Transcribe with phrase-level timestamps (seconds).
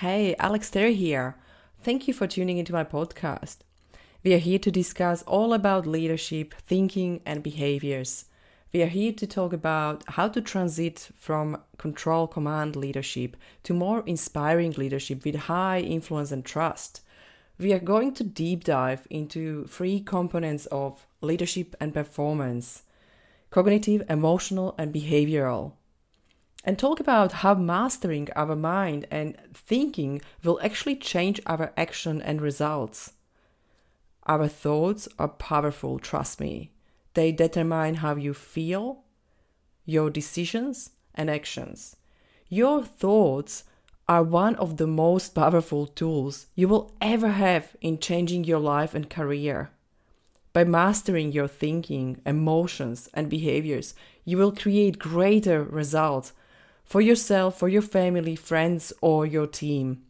[0.00, 1.34] Hey, Alex Terry here.
[1.82, 3.56] Thank you for tuning into my podcast.
[4.22, 8.26] We are here to discuss all about leadership, thinking, and behaviors.
[8.72, 14.04] We are here to talk about how to transit from control command leadership to more
[14.06, 17.00] inspiring leadership with high influence and trust.
[17.58, 22.84] We are going to deep dive into three components of leadership and performance
[23.50, 25.72] cognitive, emotional, and behavioral
[26.68, 32.42] and talk about how mastering our mind and thinking will actually change our action and
[32.42, 33.14] results.
[34.26, 36.72] Our thoughts are powerful, trust me.
[37.14, 39.04] They determine how you feel,
[39.86, 41.96] your decisions, and actions.
[42.50, 43.64] Your thoughts
[44.06, 48.94] are one of the most powerful tools you will ever have in changing your life
[48.94, 49.70] and career.
[50.52, 53.94] By mastering your thinking, emotions, and behaviors,
[54.26, 56.34] you will create greater results
[56.88, 60.02] for yourself, for your family, friends, or your team.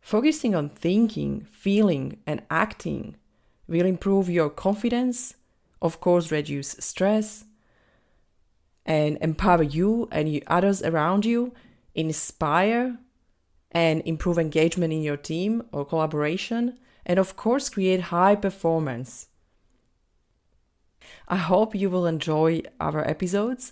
[0.00, 3.16] Focusing on thinking, feeling, and acting
[3.68, 5.34] will improve your confidence,
[5.80, 7.44] of course, reduce stress,
[8.84, 11.52] and empower you and others around you,
[11.94, 12.98] inspire
[13.70, 19.28] and improve engagement in your team or collaboration, and of course, create high performance.
[21.28, 23.70] I hope you will enjoy our episodes.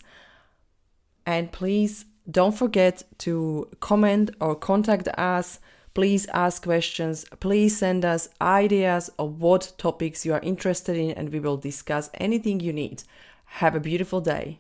[1.27, 5.61] And please don't forget to comment or contact us.
[5.95, 7.25] Please ask questions.
[7.41, 12.11] Please send us ideas of what topics you are interested in, and we will discuss
[12.15, 13.05] anything you need.
[13.45, 14.59] Have a beautiful day.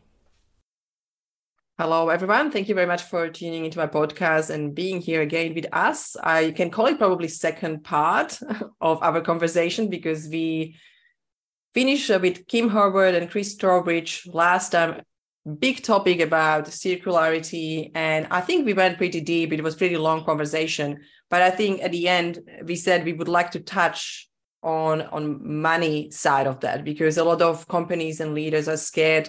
[1.77, 2.53] Hello, everyone.
[2.53, 6.15] Thank you very much for tuning into my podcast and being here again with us.
[6.23, 8.39] I can call it probably second part
[8.81, 10.77] of our conversation because we
[11.75, 15.03] finished with Kim Horwood and Chris Trowbridge last time
[15.59, 19.53] big topic about circularity and i think we went pretty deep.
[19.53, 23.29] It was pretty long conversation but i think at the end we said we would
[23.29, 24.29] like to touch
[24.63, 29.29] on on money side of that because a lot of companies and leaders are scared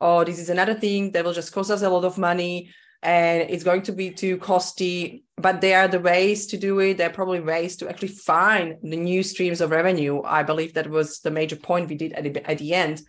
[0.00, 2.68] oh this is another thing that will just cost us a lot of money
[3.02, 5.24] and it's going to be too costly.
[5.36, 6.98] But there are the ways to do it.
[6.98, 10.22] There are probably ways to actually find the new streams of revenue.
[10.22, 13.02] I believe that was the major point we did at the, at the end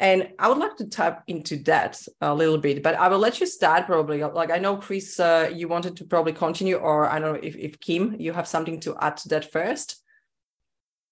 [0.00, 3.40] and I would like to tap into that a little bit, but I will let
[3.40, 4.22] you start probably.
[4.22, 7.56] Like I know, Chris, uh, you wanted to probably continue, or I don't know if,
[7.56, 10.02] if Kim, you have something to add to that first.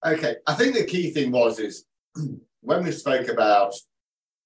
[0.04, 1.84] Okay, I think the key thing was is
[2.60, 3.74] when we spoke about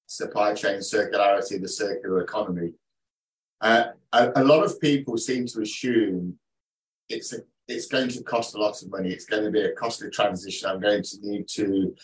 [0.06, 2.72] supply chain circularity, the circular economy,
[3.60, 6.38] uh, a, a, lot of people seem to assume
[7.10, 9.10] it's a, it's going to cost a lot of money.
[9.10, 10.68] It's going to be a costly transition.
[10.68, 11.94] I'm going to need to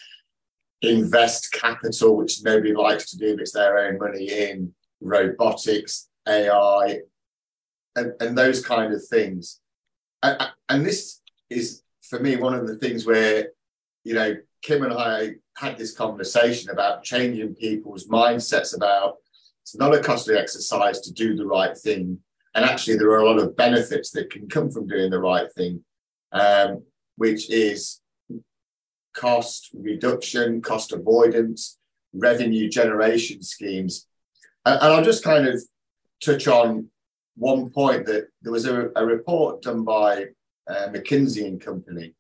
[0.83, 7.01] invest capital, which nobody likes to do, but it's their own money in robotics, AI,
[7.95, 9.61] and, and those kind of things.
[10.23, 10.39] And,
[10.69, 11.21] and this
[11.51, 13.49] is, for me, one of the things where,
[14.05, 19.17] you know, Kim and I had this conversation about changing people's mindsets about
[19.63, 22.21] it's not a costly exercise to do the right thing.
[22.55, 25.53] And actually, there are a lot of benefits that can come from doing the right
[25.53, 25.85] thing,
[26.33, 26.85] um,
[27.17, 28.01] which is
[29.17, 31.79] cost reduction, cost avoidance,
[32.13, 34.07] revenue generation schemes.
[34.65, 35.61] And, and I'll just kind of
[36.23, 36.89] touch on
[37.37, 40.27] one point that there was a, a report done by
[40.69, 42.15] uh, McKinsey and Company.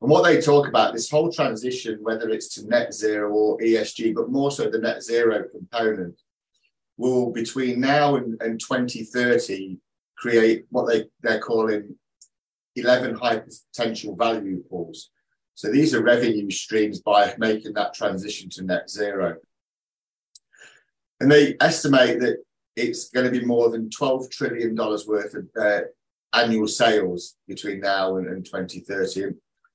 [0.00, 4.14] And what they talk about, this whole transition, whether it's to net zero or ESG,
[4.14, 6.20] but more so the net zero component,
[6.96, 9.78] will between now and, and 2030
[10.16, 11.94] create what they, they're calling
[12.76, 15.10] 11 high potential value pools.
[15.58, 19.38] So these are revenue streams by making that transition to net zero.
[21.18, 22.36] And they estimate that
[22.76, 25.80] it's going to be more than $12 trillion worth of uh,
[26.32, 29.24] annual sales between now and, and 2030.
[29.24, 29.34] And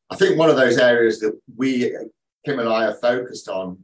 [0.10, 1.94] I think one of those areas that we,
[2.46, 3.78] Kim and I, are focused on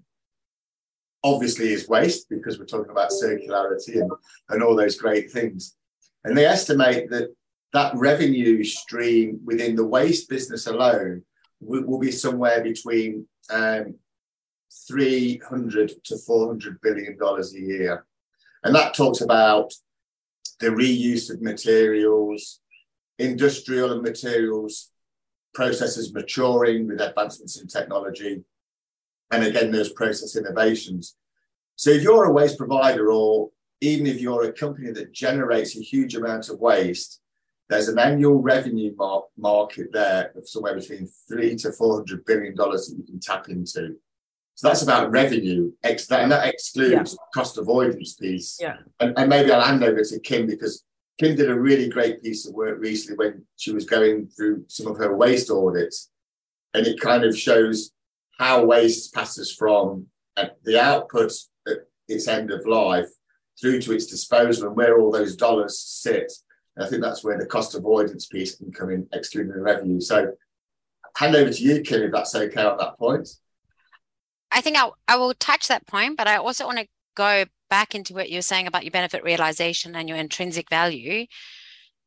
[1.22, 4.10] obviously is waste because we're talking about circularity and,
[4.48, 5.76] and all those great things.
[6.24, 7.36] And they estimate that
[7.74, 11.24] that revenue stream within the waste business alone
[11.60, 13.96] will, be somewhere between um,
[14.88, 18.06] 300 to 400 billion dollars a year.
[18.64, 19.74] And that talks about
[20.60, 22.60] the reuse of materials,
[23.18, 24.92] industrial and materials
[25.54, 28.44] processes maturing with advancements in technology,
[29.32, 31.16] and again, those process innovations.
[31.76, 33.50] So if you're a waste provider, or
[33.82, 37.22] even if you're a company that generates a huge amount of waste,
[37.70, 42.56] there's an annual revenue mar- market there of somewhere between three to four hundred billion
[42.56, 43.96] dollars that you can tap into.
[44.56, 47.26] So that's about revenue, ex- that, and that excludes yeah.
[47.34, 48.58] cost avoidance piece.
[48.60, 48.78] Yeah.
[49.00, 50.84] And, and, maybe I'll hand over to Kim because
[51.18, 54.88] Kim did a really great piece of work recently when she was going through some
[54.88, 56.10] of her waste audits,
[56.74, 57.92] and it kind of shows
[58.38, 61.32] how waste passes from uh, the output
[61.68, 63.08] at its end of life
[63.62, 66.32] through to its disposal and where all those dollars sit.
[66.76, 70.00] And I think that's where the cost avoidance piece can come in, the revenue.
[70.00, 70.34] So,
[71.16, 73.30] hand over to you, Kim, if that's okay at that point.
[74.52, 77.94] I think I'll, I will touch that point, but I also want to go back
[77.94, 81.26] into what you're saying about your benefit realization and your intrinsic value.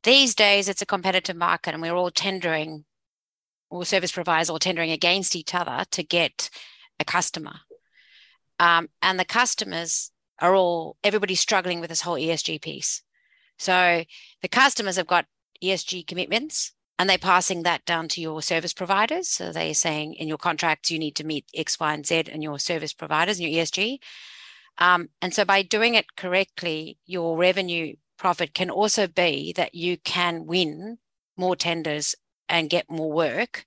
[0.03, 2.85] These days, it's a competitive market, and we're all tendering,
[3.71, 6.51] or service providers all tendering against each other to get
[6.99, 7.61] a customer.
[8.59, 10.11] Um, and the customers
[10.41, 13.03] are all, everybody's struggling with this whole ESG piece.
[13.59, 14.05] So
[14.41, 15.27] the customers have got
[15.63, 19.29] ESG commitments and they're passing that down to your service providers.
[19.29, 22.43] So they're saying in your contracts, you need to meet X, Y, and Z and
[22.43, 23.99] your service providers and your ESG.
[24.79, 29.97] Um, and so by doing it correctly, your revenue profit can also be that you
[29.99, 30.99] can win
[31.37, 32.15] more tenders
[32.49, 33.67] and get more work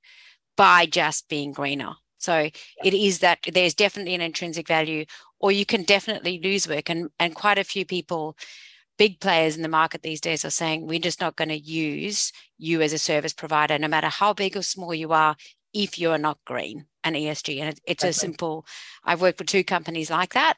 [0.56, 1.96] by just being greener.
[2.18, 2.50] So
[2.84, 5.06] it is that there's definitely an intrinsic value,
[5.40, 6.90] or you can definitely lose work.
[6.90, 8.38] And, and quite a few people,
[8.98, 12.32] big players in the market these days, are saying, we're just not going to use
[12.58, 15.36] you as a service provider, no matter how big or small you are,
[15.74, 17.60] if you're not green and ESG.
[17.60, 18.10] And it, it's okay.
[18.10, 18.66] a simple,
[19.04, 20.58] I've worked with two companies like that.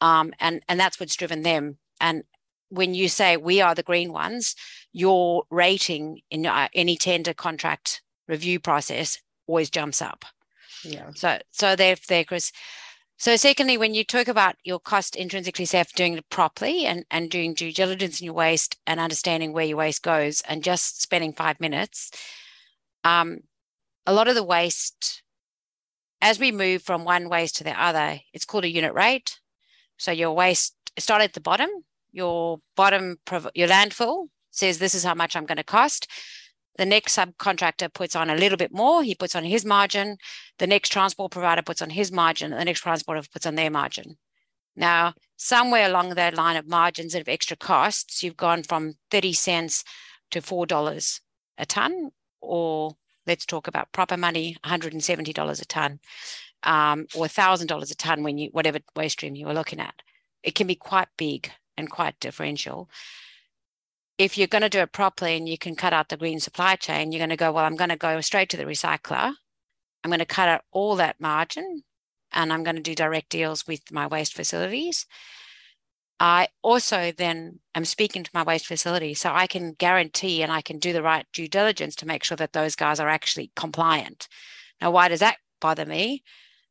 [0.00, 1.78] Um, and, and that's what's driven them.
[2.00, 2.24] And
[2.68, 4.54] when you say we are the green ones,
[4.92, 10.24] your rating in uh, any tender contract review process always jumps up.
[10.84, 11.10] Yeah.
[11.14, 12.52] So so there, there, Chris.
[13.20, 17.28] So secondly, when you talk about your cost intrinsically safe, doing it properly and, and
[17.28, 21.32] doing due diligence in your waste and understanding where your waste goes and just spending
[21.32, 22.12] five minutes,
[23.02, 23.40] um,
[24.06, 25.24] a lot of the waste,
[26.22, 29.40] as we move from one waste to the other, it's called a unit rate.
[29.96, 31.70] So your waste start at the bottom.
[32.12, 33.18] Your bottom,
[33.52, 36.06] your landfill says this is how much I'm going to cost.
[36.78, 39.02] The next subcontractor puts on a little bit more.
[39.02, 40.16] He puts on his margin.
[40.58, 42.52] The next transport provider puts on his margin.
[42.52, 44.16] The next transporter puts on their margin.
[44.76, 49.32] Now, somewhere along that line of margins and of extra costs, you've gone from 30
[49.32, 49.84] cents
[50.30, 51.20] to $4
[51.58, 52.10] a ton,
[52.40, 52.96] or
[53.26, 55.98] let's talk about proper money, $170 a ton
[56.62, 59.94] um, or $1,000 a ton when you, whatever waste stream you are looking at.
[60.42, 62.88] It can be quite big and quite differential.
[64.18, 66.76] If you're going to do it properly and you can cut out the green supply
[66.76, 69.34] chain, you're going to go, well, I'm going to go straight to the recycler.
[70.02, 71.82] I'm going to cut out all that margin
[72.32, 75.06] and I'm going to do direct deals with my waste facilities.
[76.20, 80.62] I also then am speaking to my waste facility so I can guarantee and I
[80.62, 84.26] can do the right due diligence to make sure that those guys are actually compliant.
[84.80, 86.24] Now, why does that bother me?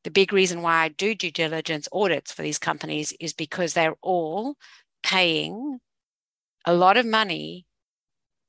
[0.08, 3.98] the big reason why I do due diligence audits for these companies is because they're
[4.02, 4.56] all
[5.04, 5.80] paying
[6.68, 7.66] a lot of money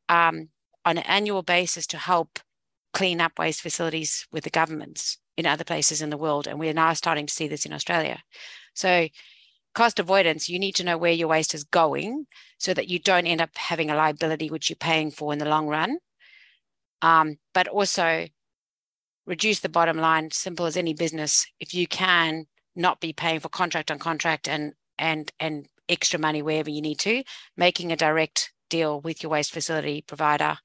[0.08, 0.48] um,
[0.84, 2.40] on an annual basis to help
[2.92, 6.48] clean up waste facilities with the governments in other places in the world.
[6.48, 8.18] And we're now starting to see this in Australia.
[8.74, 9.08] So,
[9.72, 12.26] cost avoidance, you need to know where your waste is going
[12.58, 15.48] so that you don't end up having a liability which you're paying for in the
[15.48, 15.98] long run.
[17.00, 18.26] Um, but also,
[19.26, 21.46] reduce the bottom line, simple as any business.
[21.60, 26.42] If you can not be paying for contract on contract and and and extra money
[26.42, 27.22] wherever you need to,
[27.56, 30.58] making a direct deal with your waste facility provider,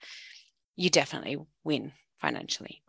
[0.76, 2.84] you definitely win financially.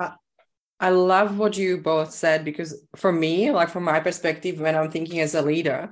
[0.80, 4.90] I love what you both said because for me, like from my perspective, when I'm
[4.90, 5.90] thinking as a leader,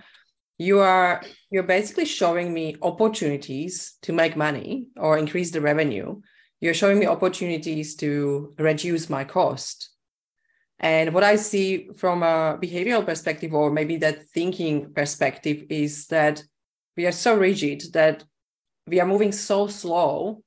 [0.58, 6.20] you are you're basically showing me opportunities to make money or increase the revenue
[6.62, 9.90] you're showing me opportunities to reduce my cost.
[10.82, 16.42] And what I see from a behavioral perspective, or maybe that thinking perspective, is that
[16.96, 18.24] we are so rigid that
[18.88, 20.42] we are moving so slow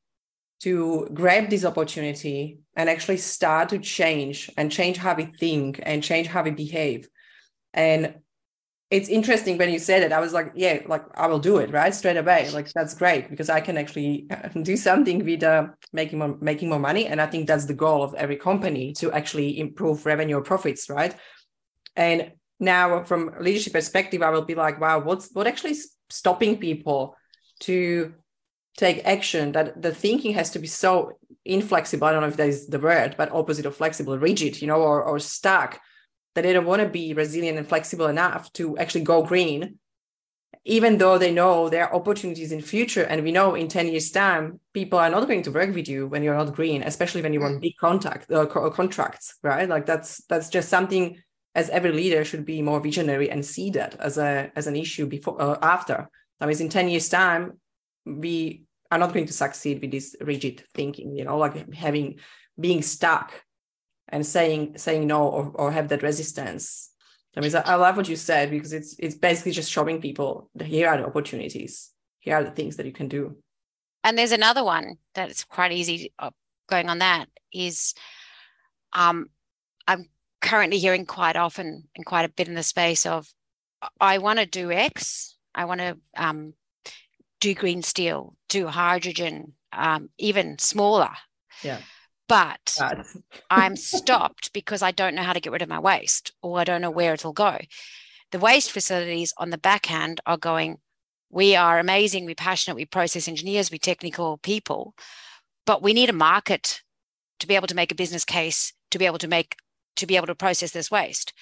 [0.60, 6.04] to grab this opportunity and actually start to change and change how we think and
[6.04, 7.08] change how we behave.
[7.74, 8.16] And
[8.96, 10.12] it's interesting when you said it.
[10.12, 11.94] I was like yeah like i will do it right?
[11.94, 12.50] Straight away.
[12.52, 16.70] Like that's great because i can actually uh, do something with uh, making more making
[16.70, 17.08] more money.
[17.08, 20.90] And i think that's the goal of every company to actually improve revenue or profits
[20.90, 21.14] right?
[21.96, 25.76] And now from leadership perspective i will be like wow what's what actually
[26.10, 27.02] stopping people
[27.60, 28.14] to
[28.78, 29.52] take action?
[29.52, 31.12] That the thinking has to be so
[31.44, 32.08] inflexible.
[32.08, 34.82] I don't know if that is the word but opposite of flexible rigid you know
[34.82, 35.80] or, or stuck
[36.36, 39.80] that they don't want to be resilient and flexible enough to actually go green
[40.66, 43.04] even though they know there are opportunities in future.
[43.04, 46.08] And we know in 10 years time people are not going to work with you
[46.08, 47.62] when you're not green especially when you want mm.
[47.62, 49.70] big contact uh, contracts right?
[49.70, 51.22] Like that's that's just something
[51.54, 55.06] as every leader should be more visionary and see that as a as an issue
[55.06, 56.10] before uh, after.
[56.40, 57.60] That means in 10 years time
[58.06, 62.20] we are not going to succeed with this rigid thinking, you know, like having
[62.60, 63.32] being stuck
[64.16, 66.90] and saying saying no or, or have that resistance.
[67.36, 70.68] I mean, I love what you said because it's it's basically just showing people that
[70.68, 73.36] here are the opportunities, here are the things that you can do.
[74.06, 76.30] And there's another one that's quite easy uh,
[76.70, 77.94] going on that is
[78.94, 79.26] um,
[79.86, 80.08] I'm
[80.40, 83.28] currently hearing quite often and quite a bit in the space of
[84.00, 86.54] I want to do X, I want to um,
[87.42, 91.12] do green steel, do hydrogen, um, even smaller.
[91.62, 91.80] Yeah.
[92.28, 92.78] But
[93.50, 96.64] I'm stopped because I don't know how to get rid of my waste or I
[96.64, 97.60] don't know where it'll go.
[98.32, 100.78] The waste facilities on the back end are going,
[101.30, 104.96] we are amazing, we're passionate, we're process engineers, we're technical people,
[105.66, 106.82] but we need a market
[107.40, 109.56] to be able to make a business case to be able to make
[109.98, 111.34] to be able to process this waste.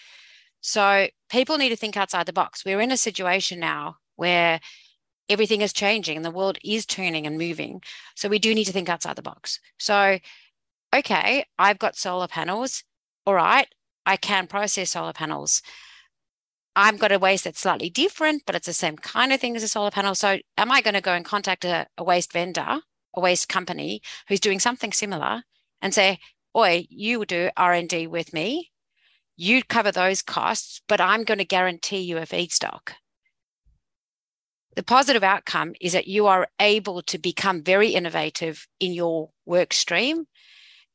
[0.62, 2.64] So people need to think outside the box.
[2.64, 4.60] We're in a situation now where
[5.30, 7.82] everything is changing and the world is turning and moving.
[8.16, 9.60] So we do need to think outside the box.
[9.80, 10.20] So,
[10.94, 12.84] okay, I've got solar panels.
[13.26, 13.68] All right,
[14.06, 15.62] I can process solar panels.
[16.76, 19.64] I've got a waste that's slightly different, but it's the same kind of thing as
[19.64, 20.16] a solar panel.
[20.16, 22.82] So, am I going to go and contact a, a waste vendor,
[23.14, 25.44] a waste company who's doing something similar,
[25.82, 26.20] and say,
[26.56, 28.72] "Oi, you do R and D with me.
[29.36, 32.94] You cover those costs, but I'm going to guarantee you a feedstock."
[34.76, 39.74] the positive outcome is that you are able to become very innovative in your work
[39.74, 40.26] stream,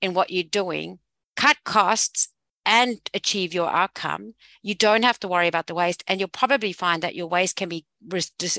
[0.00, 0.99] in what you're doing,
[1.37, 2.28] cut costs,
[2.64, 4.35] and achieve your outcome.
[4.62, 7.57] You don't have to worry about the waste, and you'll probably find that your waste
[7.57, 7.87] can be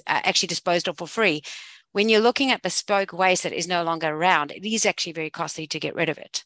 [0.07, 1.43] actually disposed of for free.
[1.91, 5.29] When you're looking at bespoke waste that is no longer around, it is actually very
[5.29, 6.43] costly to get rid of it.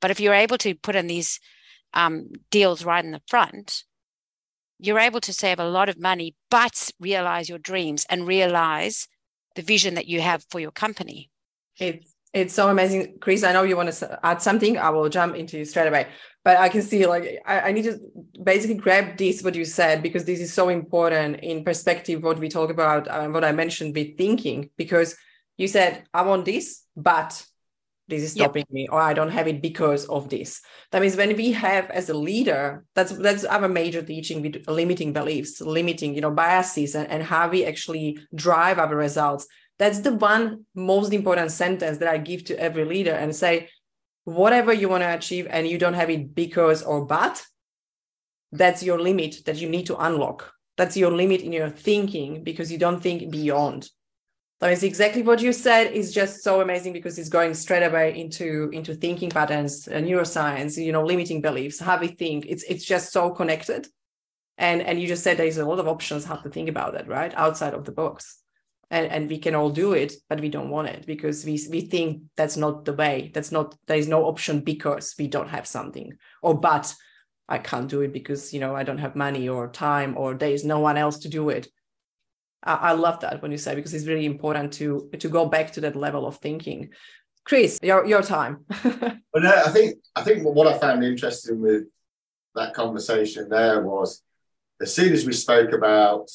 [0.00, 1.38] But if you're able to put in these
[1.94, 3.84] um, deals right in the front,
[4.78, 9.06] you're able to save a lot of money, but realize your dreams and realize
[9.54, 11.30] the vision that you have for your company.
[11.78, 13.44] It's it's so amazing, Chris.
[13.44, 14.78] I know you want to add something.
[14.78, 16.06] I will jump into you straight away,
[16.44, 17.98] but I can see like I, I need to
[18.42, 22.22] basically grab this what you said because this is so important in perspective.
[22.22, 25.16] What we talk about, uh, what I mentioned with thinking, because
[25.58, 27.44] you said I want this, but
[28.08, 28.72] this is stopping yep.
[28.72, 30.60] me or i don't have it because of this
[30.90, 35.12] that means when we have as a leader that's that's our major teaching with limiting
[35.12, 39.46] beliefs limiting you know biases and, and how we actually drive our results
[39.78, 43.68] that's the one most important sentence that i give to every leader and say
[44.24, 47.44] whatever you want to achieve and you don't have it because or but
[48.52, 50.52] that's your limit that you need to unlock.
[50.76, 53.88] That's your limit in your thinking because you don't think beyond.
[54.60, 55.92] That is exactly what you said.
[55.92, 60.82] Is just so amazing because it's going straight away into into thinking patterns uh, neuroscience
[60.82, 62.46] you know limiting beliefs how we think.
[62.46, 63.88] It's it's just so connected.
[64.58, 67.08] And and you just said there's a lot of options how to think about that
[67.08, 67.34] right?
[67.34, 68.41] Outside of the box
[68.92, 71.80] and and we can all do it but we don't want it because we we
[71.80, 75.66] think that's not the way that's not there is no option because we don't have
[75.66, 76.94] something or but
[77.48, 80.50] i can't do it because you know i don't have money or time or there
[80.50, 81.66] is no one else to do it
[82.64, 85.80] I love that when you say because it's really important to to go back to
[85.80, 86.90] that level of thinking.
[87.44, 88.64] Chris, your your time.
[88.84, 91.86] well, no, I think I think what I found interesting with
[92.54, 94.22] that conversation there was
[94.80, 96.30] as soon as we spoke about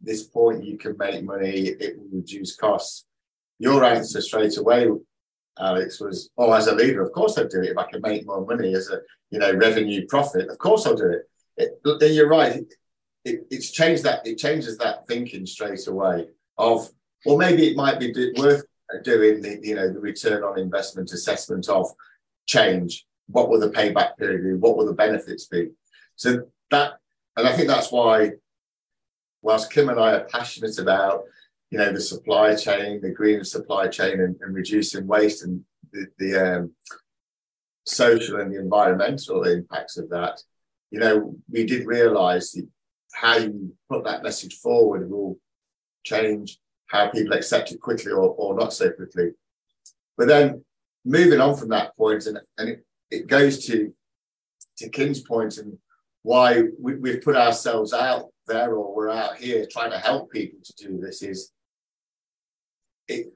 [0.00, 3.06] this point, you can make money, it will reduce costs.
[3.58, 4.88] Your answer straight away,
[5.58, 8.26] Alex, was, "Oh, as a leader, of course I'd do it if I can make
[8.26, 10.48] more money as a you know revenue profit.
[10.48, 12.64] Of course I'll do it." it you're right
[13.24, 16.28] it, it's changed that it changes that thinking straight away
[16.58, 16.88] of
[17.24, 18.64] well maybe it might be do, worth
[19.02, 21.86] doing the you know the return on investment assessment of
[22.46, 25.70] change what will the payback period be what will the benefits be
[26.16, 26.94] so that
[27.36, 28.30] and i think that's why
[29.44, 31.22] whilst kim and i are passionate about
[31.70, 36.06] you know the supply chain the green supply chain and, and reducing waste and the,
[36.18, 36.72] the um,
[37.86, 40.40] social and the environmental impacts of that
[40.90, 42.56] you know we did realize
[43.14, 45.38] how you put that message forward will
[46.04, 49.30] change how people accept it quickly or, or not so quickly.
[50.16, 50.64] But then
[51.04, 53.92] moving on from that point, and, and it, it goes to
[54.78, 55.78] to Kim's point and
[56.22, 60.58] why we, we've put ourselves out there or we're out here trying to help people
[60.62, 61.52] to do this is
[63.08, 63.32] it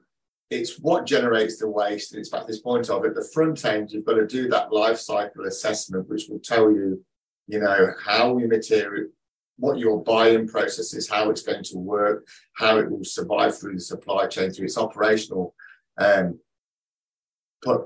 [0.49, 2.11] it's what generates the waste.
[2.11, 4.73] And it's back this point of at the front end, you've got to do that
[4.73, 7.03] life cycle assessment, which will tell you,
[7.47, 9.09] you know, how we material
[9.57, 13.75] what your buying process is, how it's going to work, how it will survive through
[13.75, 15.53] the supply chain, through its operational
[15.99, 16.39] um,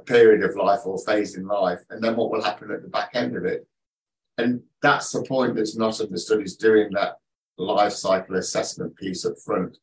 [0.05, 3.09] period of life or phase in life, and then what will happen at the back
[3.15, 3.67] end of it.
[4.37, 7.17] And that's the point that's not understood is doing that
[7.57, 9.77] life cycle assessment piece up front.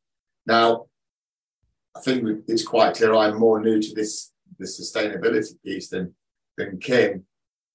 [0.46, 0.86] Now,
[1.96, 6.14] I think it's quite clear I'm more new to this the sustainability piece than
[6.56, 7.24] than Kim.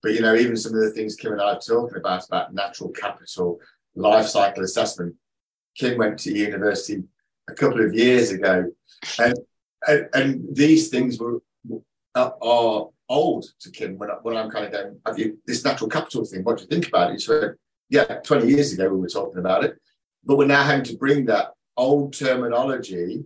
[0.01, 2.53] But you know, even some of the things Kim and I are talking about about
[2.53, 3.59] natural capital,
[3.95, 5.15] life cycle assessment.
[5.75, 7.03] Kim went to university
[7.49, 8.71] a couple of years ago,
[9.19, 9.37] and
[9.87, 11.41] and, and these things were
[12.15, 15.89] are old to Kim when, I, when I'm kind of going, have you this natural
[15.89, 16.43] capital thing?
[16.43, 17.21] What do you think about it?
[17.21, 17.31] She
[17.89, 19.77] yeah, 20 years ago we were talking about it,
[20.23, 23.23] but we're now having to bring that old terminology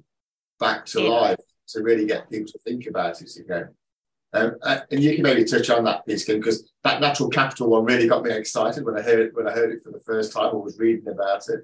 [0.60, 1.10] back to yeah.
[1.10, 3.70] life to really get people to think about it again.
[4.32, 7.70] Um, uh, and you can maybe touch on that piece, Kim, because that natural capital
[7.70, 10.00] one really got me excited when I heard it when I heard it for the
[10.00, 11.62] first time or was reading about it.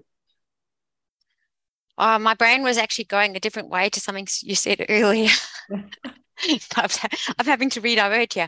[1.97, 5.29] Uh, my brain was actually going a different way to something you said earlier.
[6.75, 8.47] I'm having to redirect here.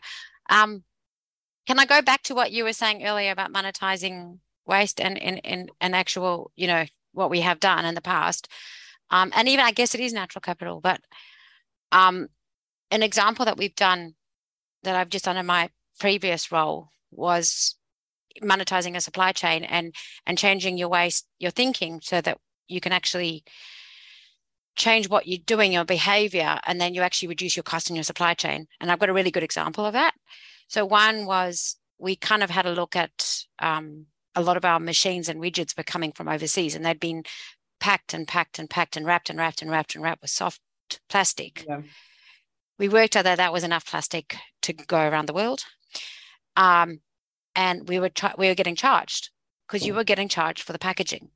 [0.49, 0.83] Um,
[1.65, 5.41] can I go back to what you were saying earlier about monetizing waste and and
[5.43, 8.47] and, and actual, you know, what we have done in the past?
[9.09, 11.01] Um, and even I guess it is natural capital, but
[11.91, 12.27] um,
[12.91, 14.15] an example that we've done
[14.83, 17.75] that I've just done in my previous role was
[18.41, 19.93] monetizing a supply chain and
[20.25, 23.43] and changing your waste, your thinking, so that you can actually
[24.77, 28.03] change what you're doing, your behavior, and then you actually reduce your cost in your
[28.03, 28.67] supply chain.
[28.79, 30.13] And I've got a really good example of that.
[30.69, 34.05] So one was we kind of had a look at um,
[34.35, 37.23] a lot of our machines and widgets were coming from overseas, and they'd been
[37.79, 40.61] packed and packed and packed and wrapped and wrapped and wrapped and wrapped with soft
[41.09, 41.65] plastic.
[41.67, 41.81] Yeah.
[42.79, 45.63] We worked out that that was enough plastic to go around the world,
[46.55, 47.01] um,
[47.55, 49.31] and we were tra- we were getting charged
[49.67, 51.29] because you were getting charged for the packaging.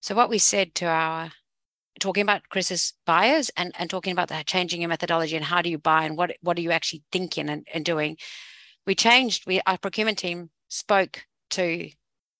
[0.00, 1.32] So what we said to our
[2.00, 5.70] talking about Chris's buyers and, and talking about that changing your methodology and how do
[5.70, 8.16] you buy and what what are you actually thinking and, and doing,
[8.86, 9.46] we changed.
[9.46, 11.90] We our procurement team spoke to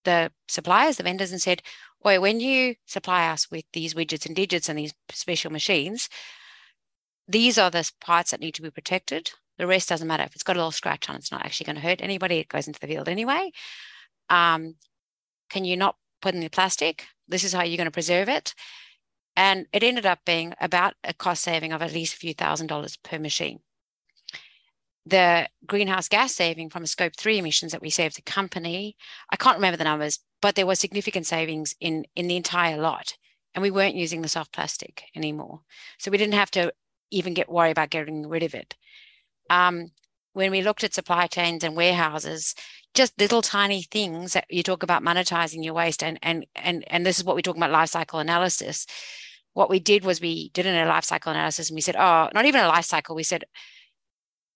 [0.05, 1.63] the suppliers, the vendors, and said,
[2.03, 6.09] "Boy, when you supply us with these widgets and digits and these special machines,
[7.29, 9.31] these are the parts that need to be protected.
[9.59, 10.23] The rest doesn't matter.
[10.23, 12.39] If it's got a little scratch on, it's not actually going to hurt anybody.
[12.39, 13.53] It goes into the field anyway.
[14.29, 14.77] Um,
[15.49, 17.07] can you not put in the plastic?
[17.27, 18.55] This is how you're going to preserve it."
[19.37, 22.69] And it ended up being about a cost saving of at least a few thousand
[22.69, 23.61] dollars per machine.
[25.05, 28.97] The greenhouse gas saving from a scope three emissions that we saved the company,
[29.31, 33.17] I can't remember the numbers, but there was significant savings in, in the entire lot.
[33.55, 35.61] And we weren't using the soft plastic anymore.
[35.99, 36.73] So we didn't have to
[37.11, 38.75] even get worried about getting rid of it.
[39.49, 39.93] Um,
[40.33, 42.55] when we looked at supply chains and warehouses,
[42.93, 47.07] just little tiny things that you talk about monetizing your waste and and and and
[47.07, 48.87] this is what we're talking about life cycle analysis
[49.57, 52.45] what we did was we did a life cycle analysis and we said, oh, not
[52.45, 53.17] even a life cycle.
[53.17, 53.45] We said,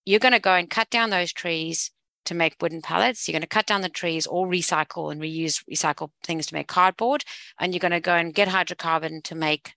[0.04, 1.90] you're going to go and cut down those trees
[2.26, 3.26] to make wooden pallets.
[3.26, 6.68] You're going to cut down the trees or recycle and reuse recycle things to make
[6.68, 7.24] cardboard.
[7.58, 9.72] And you're going to go and get hydrocarbon to make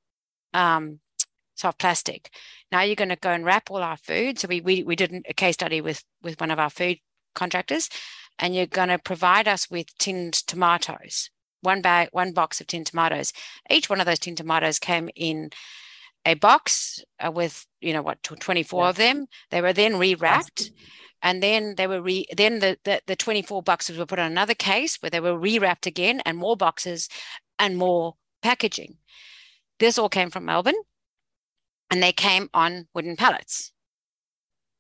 [0.54, 1.00] um,
[1.56, 2.30] soft plastic.
[2.70, 4.40] Now you're going to go and wrap all our food.
[4.40, 6.98] So we, we, we did a case study with, with one of our food
[7.34, 7.88] contractors
[8.40, 11.30] and you're going to provide us with tinned tomatoes
[11.64, 13.34] one bag, one box of tin tomatoes.
[13.70, 15.50] Each one of those tin tomatoes came in
[16.26, 19.28] a box uh, with, you know, what, 24 of them.
[19.50, 20.72] They were then rewrapped.
[21.22, 24.54] And then they were re then the, the, the 24 boxes were put on another
[24.54, 27.08] case where they were rewrapped again and more boxes
[27.58, 28.98] and more packaging.
[29.80, 30.82] This all came from Melbourne
[31.90, 33.72] and they came on wooden pallets.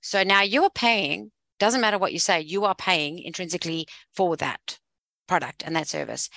[0.01, 4.79] So now you're paying, doesn't matter what you say, you are paying intrinsically for that
[5.27, 6.29] product and that service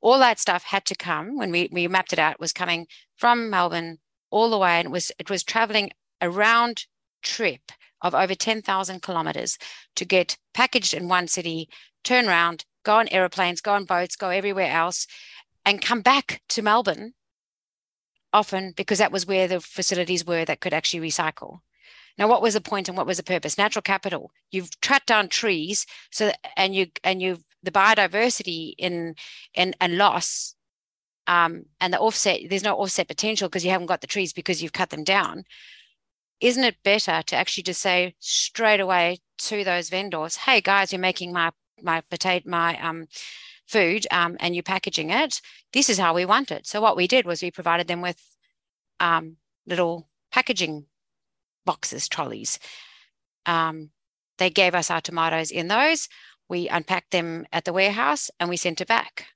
[0.00, 2.86] all that stuff had to come when we, we mapped it out was coming
[3.16, 3.98] from Melbourne
[4.30, 6.86] all the way and it was it was traveling a round
[7.22, 9.58] trip of over 10,000 kilometers
[9.96, 11.68] to get packaged in one city,
[12.02, 15.06] turn around, go on aeroplanes, go on boats, go everywhere else,
[15.64, 17.12] and come back to Melbourne
[18.32, 21.58] often because that was where the facilities were that could actually recycle.
[22.18, 23.58] Now, what was the point and what was the purpose?
[23.58, 24.30] Natural capital.
[24.50, 29.14] You've tracked down trees, so and you and you've the biodiversity in
[29.54, 30.54] in and loss
[31.26, 34.62] um, and the offset there's no offset potential because you haven't got the trees because
[34.62, 35.44] you've cut them down.
[36.40, 41.00] Isn't it better to actually just say straight away to those vendors hey guys you're
[41.00, 41.50] making my
[41.82, 43.06] my potato my um
[43.70, 45.40] food um, and you're packaging it.
[45.72, 46.66] This is how we want it.
[46.66, 48.20] So what we did was we provided them with
[48.98, 50.86] um, little packaging
[51.64, 52.58] boxes trolleys.
[53.46, 53.90] Um,
[54.38, 56.08] they gave us our tomatoes in those
[56.50, 59.26] we unpacked them at the warehouse and we sent it back.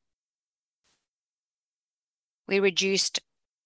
[2.48, 3.20] We reduced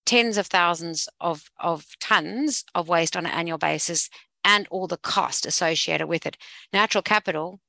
[0.04, 4.10] tens of thousands of, of tons of waste on an annual basis
[4.44, 6.36] and all the cost associated with it.
[6.72, 7.60] Natural capital,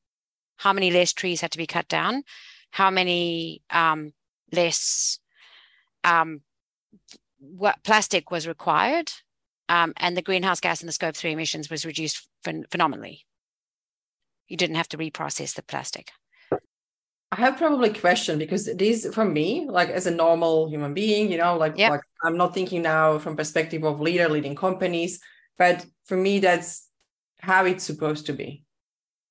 [0.57, 2.23] how many less trees had to be cut down,
[2.71, 4.11] how many um,
[4.51, 5.17] less
[6.03, 6.41] um,
[7.39, 9.11] what plastic was required
[9.69, 13.25] um, and the greenhouse gas and the scope three emissions was reduced phen- phenomenally.
[14.49, 16.11] You didn't have to reprocess the plastic.
[17.31, 21.31] I have probably a question because this for me, like as a normal human being,
[21.31, 21.91] you know, like, Yep.
[21.91, 25.21] like I'm not thinking now from perspective of leader leading companies,
[25.57, 26.87] but for me, that's
[27.39, 28.63] how it's supposed to be.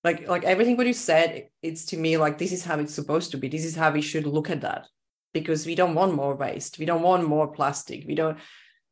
[0.04, 3.32] Like like everything what you said, it's to me like this is how it's supposed
[3.32, 3.48] to be.
[3.48, 4.86] This is how we should look at that.
[5.34, 6.78] Because we don't want more waste.
[6.78, 8.06] We don't want more plastic.
[8.06, 8.38] We don't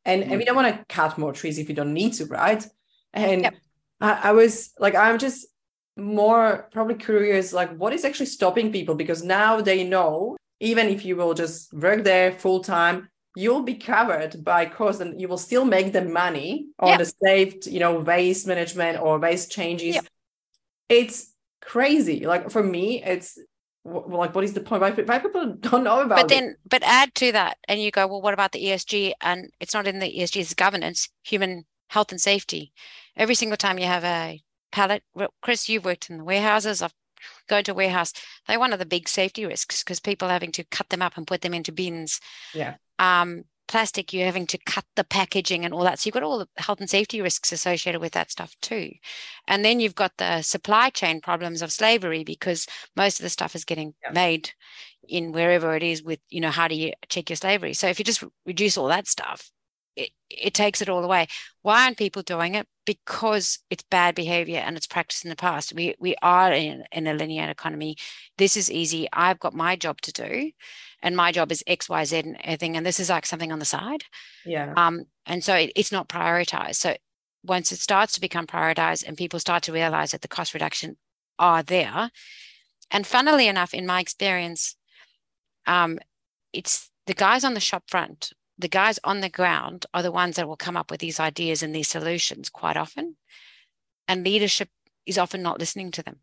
[0.03, 2.65] and, and we don't want to cut more trees if we don't need to, right?
[3.13, 3.55] And Yep.
[4.01, 5.47] I, I was like, I'm just
[5.97, 11.03] more probably curious like what is actually stopping people because now they know even if
[11.05, 15.37] you will just work there full time you'll be covered by cost and you will
[15.37, 16.97] still make the money on Yeah.
[16.97, 20.01] the saved you know waste management or waste changes Yeah.
[20.89, 23.37] it's crazy like for me it's
[23.83, 26.29] like what is the point why, why people don't know about But it?
[26.29, 29.13] then, but add to that, and you go, well, what about the ESG?
[29.21, 32.73] And it's not in the ESG's governance, human health and safety.
[33.15, 35.03] Every single time you have a pallet,
[35.41, 36.81] Chris, you've worked in the warehouses.
[36.81, 36.93] I've
[37.49, 38.13] gone to a warehouse.
[38.47, 41.17] They're one of the big safety risks because people are having to cut them up
[41.17, 42.19] and put them into bins.
[42.53, 42.75] Yeah.
[42.99, 45.99] Um, plastic, you're having to cut the packaging and all that.
[45.99, 48.91] So you've got all the health and safety risks associated with that stuff too.
[49.47, 53.55] And then you've got the supply chain problems of slavery because most of the stuff
[53.55, 54.11] is getting Yeah.
[54.11, 54.51] made
[55.07, 57.73] in wherever it is with, you know, how do you check your slavery?
[57.73, 59.51] So if you just reduce all that stuff,
[59.97, 61.27] it, it takes it all away.
[61.63, 62.67] Why aren't people doing it?
[62.85, 65.73] Because it's bad behavior and it's practiced in the past.
[65.73, 67.97] We we are in, in a linear economy.
[68.37, 69.07] This is easy.
[69.11, 70.51] I've got my job to do,
[71.01, 72.77] and my job is X, Y, Z, and everything.
[72.77, 74.03] And this is like something on the side.
[74.45, 76.75] yeah Um, and so it, it's not prioritized.
[76.75, 76.95] So
[77.43, 80.97] once it starts to become prioritized and people start to realize that the cost reduction
[81.39, 82.11] are there,
[82.91, 84.75] and funnily enough, in my experience,
[85.65, 85.99] um,
[86.53, 90.35] it's the guys on the shop front, the guys on the ground are the ones
[90.35, 93.17] that will come up with these ideas and these solutions quite often.
[94.07, 94.69] And leadership
[95.05, 96.19] is often not listening to them.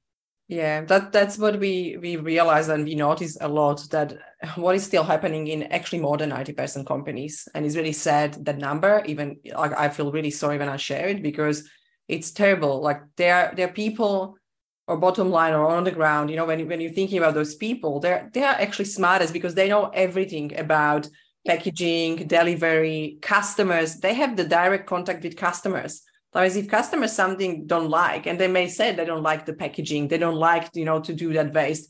[0.46, 4.14] Yeah, that that's what we we realize and we notice a lot that
[4.56, 7.48] what is still happening in actually more than 90% companies.
[7.54, 11.08] And it's really sad that number, even like I feel really sorry when I share
[11.08, 11.66] it because
[12.08, 12.82] it's terrible.
[12.82, 14.36] Like there there are people
[14.86, 17.54] or bottom line or on the ground, you know, when when you're thinking about those
[17.54, 21.08] people, they're they are actually smartest because they know everything about
[21.46, 23.96] packaging, delivery, customers.
[23.96, 26.02] They have the direct contact with customers.
[26.32, 30.08] Whereas if customers something don't like, and they may say they don't like the packaging,
[30.08, 31.88] they don't like, you know, to do that waste,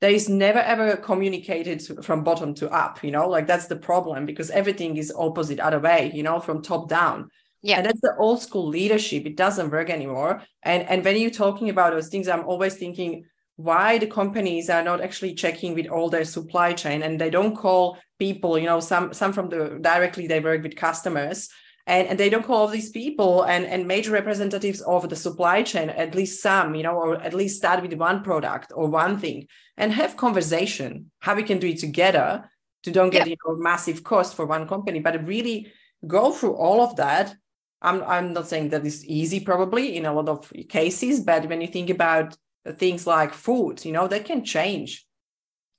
[0.00, 4.26] there is never ever communicated from bottom to up, you know, like that's the problem
[4.26, 7.28] because everything is opposite other way, you know, from top down.
[7.62, 7.78] Yeah.
[7.78, 9.26] And that's the old school leadership.
[9.26, 10.42] It doesn't work anymore.
[10.62, 13.24] And and when you're talking about those things, I'm always thinking
[13.56, 17.56] why the companies are not actually checking with all their supply chain and they don't
[17.56, 21.48] call people, you know, some some from the directly they work with customers
[21.86, 25.88] and, and they don't call these people and, and major representatives of the supply chain,
[25.90, 29.46] at least some, you know, or at least start with one product or one thing
[29.76, 32.50] and have conversation how we can do it together
[32.82, 35.72] to don't get you know, massive cost for one company, but really
[36.06, 37.34] go through all of that.
[37.82, 41.60] I'm, I'm not saying that it's easy probably in a lot of cases, but when
[41.60, 42.36] you think about
[42.74, 45.05] things like food, you know, that can change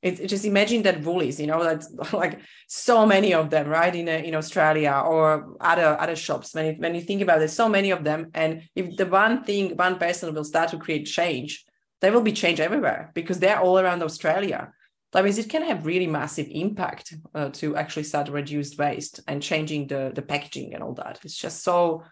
[0.02, 3.96] it, it just imagine that woolies you know that's like so many of them right
[3.96, 6.54] in in australia or other other shops.
[6.54, 9.76] When when you think about it so many of them and if the one thing
[9.76, 11.66] one person will start to create change
[12.02, 14.72] there will be change everywhere because they're all around australia.
[15.14, 19.42] That means it can have really massive impact uh, to actually start reduced waste and
[19.42, 21.20] changing the the packaging and all that.
[21.24, 22.04] It's just so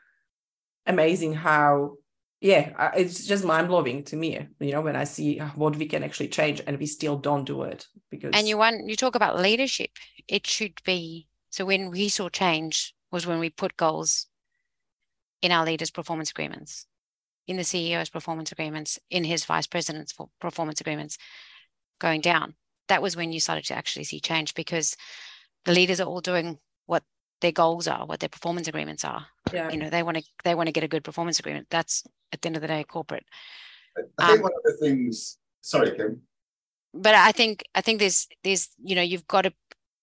[0.88, 1.98] amazing how
[2.46, 6.28] yeah it's just mind-blowing to me you know when i see what we can actually
[6.28, 9.92] change and we still don't do it because And you want you talk about leadership.
[10.28, 14.28] It should be so when we saw change was when we put goals
[15.42, 16.86] in our leaders' performance agreements,
[17.48, 21.18] in the CEO's performance agreements, in his vice president's performance agreements
[22.00, 22.56] going down.
[22.90, 24.96] That was when you started to actually see change because
[25.66, 27.04] the leaders are all doing what
[27.42, 29.26] their goals are, what their performance agreements are.
[29.54, 31.68] yeah You know, they want to they want to get a good performance agreement.
[31.70, 33.26] That's at the end of the day corporate.
[34.20, 35.38] I think Um, one of the things.
[35.62, 36.22] Sorry, Kim.
[36.94, 39.54] but I think I think there's there's you know you've got to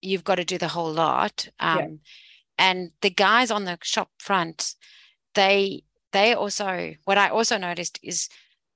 [0.00, 1.48] you've got to do the whole lot.
[1.60, 1.88] Um, Yeah.
[2.58, 4.74] And the guys on the shop front,
[5.34, 8.28] they they also what I also noticed is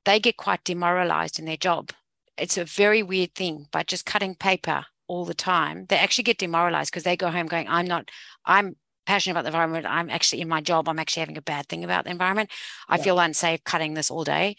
[0.04, 1.90] they get quite demoralized in their job.
[2.38, 6.38] It's a very weird thing, but just cutting paper all the time, they actually get
[6.38, 8.10] demoralized because they go home going, I'm not,
[8.44, 9.86] I'm passionate about the environment.
[9.86, 12.50] I'm actually in my job, I'm actually having a bad thing about the environment.
[12.88, 13.04] I Yeah.
[13.04, 14.56] feel unsafe cutting this all day.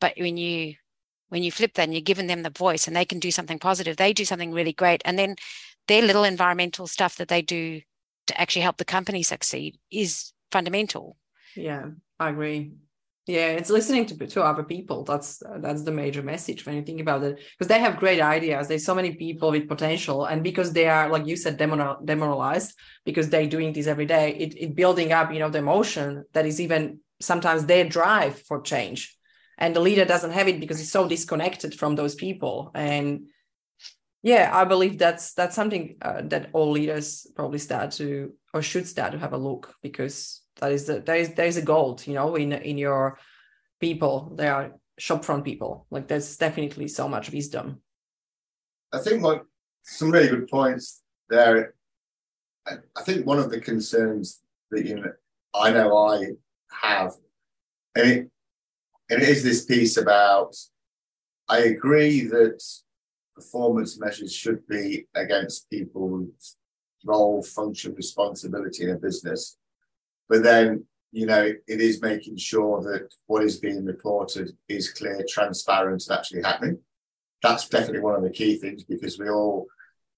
[0.00, 0.76] But when you
[1.28, 3.58] when you flip that and you're giving them the voice and they can do something
[3.58, 5.02] positive, they do something really great.
[5.04, 5.36] And then
[5.88, 7.82] their little environmental stuff that they do
[8.28, 11.16] to actually help the company succeed is fundamental.
[11.54, 12.72] Yeah, I agree.
[13.26, 15.02] Yeah, it's listening to to other people.
[15.02, 18.68] That's that's the major message when you think about it, because they have great ideas.
[18.68, 22.74] There's so many people with potential, and because they are, like you said, demoral, demoralized
[23.06, 26.44] because they're doing this every day, it, it building up, you know, the emotion that
[26.44, 29.16] is even sometimes their drive for change,
[29.56, 32.72] and the leader doesn't have it because he's so disconnected from those people.
[32.74, 33.28] And
[34.22, 38.86] yeah, I believe that's that's something uh, that all leaders probably start to or should
[38.86, 42.06] start to have a look because that is the there is there is a gold
[42.06, 43.18] you know in in your
[43.80, 44.32] people.
[44.36, 45.86] There are shopfront people.
[45.90, 47.80] Like there's definitely so much wisdom.
[48.92, 49.44] I think what
[49.82, 51.74] some really good points there.
[52.66, 54.40] I think one of the concerns
[54.74, 55.12] that you know
[55.54, 56.26] i know i
[56.70, 57.12] have
[57.94, 58.30] and it
[59.10, 60.56] and it is this piece about
[61.48, 62.62] i agree that
[63.34, 66.56] performance measures should be against people's
[67.04, 69.56] role function responsibility in a business
[70.28, 75.24] but then, you know, it is making sure that what is being reported is clear,
[75.28, 76.78] transparent, and actually happening.
[77.42, 79.66] That's definitely one of the key things because we all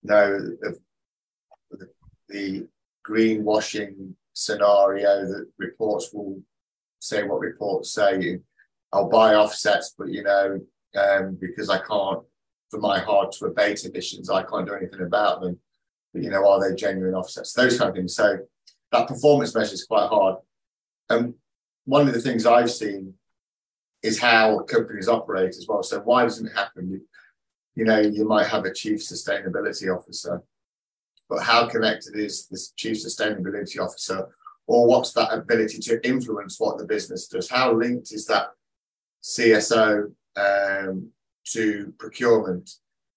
[0.03, 0.79] know the,
[1.71, 1.89] the,
[2.29, 2.67] the
[3.07, 6.41] greenwashing scenario that reports will
[7.01, 8.39] say what reports say.
[8.93, 10.61] I'll buy offsets, but you know,
[10.97, 12.21] um, because I can't,
[12.71, 15.59] for my hard to abate emissions, I can't do anything about them.
[16.13, 17.53] But you know, are they genuine offsets?
[17.53, 18.15] Those kind of things.
[18.15, 18.39] So
[18.93, 20.37] that performance measure is quite hard.
[21.09, 21.35] And
[21.85, 23.15] one of the things I've seen
[24.03, 25.83] is how companies operate as well.
[25.83, 27.01] So why doesn't it happen?
[27.75, 30.43] You, know, you might have a chief sustainability officer,
[31.29, 34.29] but how connected is this chief sustainability officer,
[34.67, 37.49] or what's that ability to influence what the business does?
[37.49, 38.49] How linked is that
[39.23, 41.11] CSO um,
[41.53, 42.71] to procurement?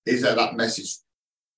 [0.06, 0.98] Is there that message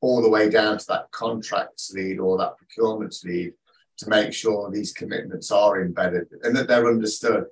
[0.02, 3.54] all the way down to that contracts lead or that procurement lead?
[4.02, 7.46] To make sure these commitments are embedded and that they're understood.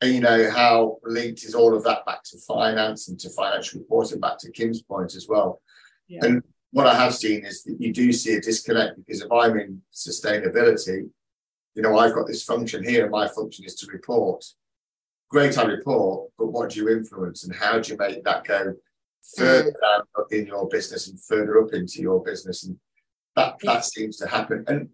[0.00, 3.80] And you know how linked is all of that back to finance and to financial
[3.80, 5.60] reporting, back to Kim's point as well.
[6.08, 6.20] Yeah.
[6.24, 9.58] And what I have seen is that you do see a disconnect because if I'm
[9.58, 11.08] in sustainability,
[11.74, 14.44] you know, I've got this function here, and my function is to report.
[15.28, 18.74] Great, I report, but what do you influence and how do you make that go
[19.36, 19.80] further mm.
[19.80, 22.64] down in your business and further up into your business?
[22.64, 22.76] And
[23.36, 24.64] that that seems to happen.
[24.66, 24.88] And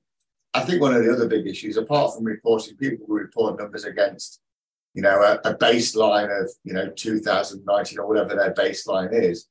[0.57, 4.41] I think one of the other big issues, apart from reporting, people report numbers against,
[4.95, 9.49] you know, a, a baseline of, you know, 2019 or whatever their baseline is.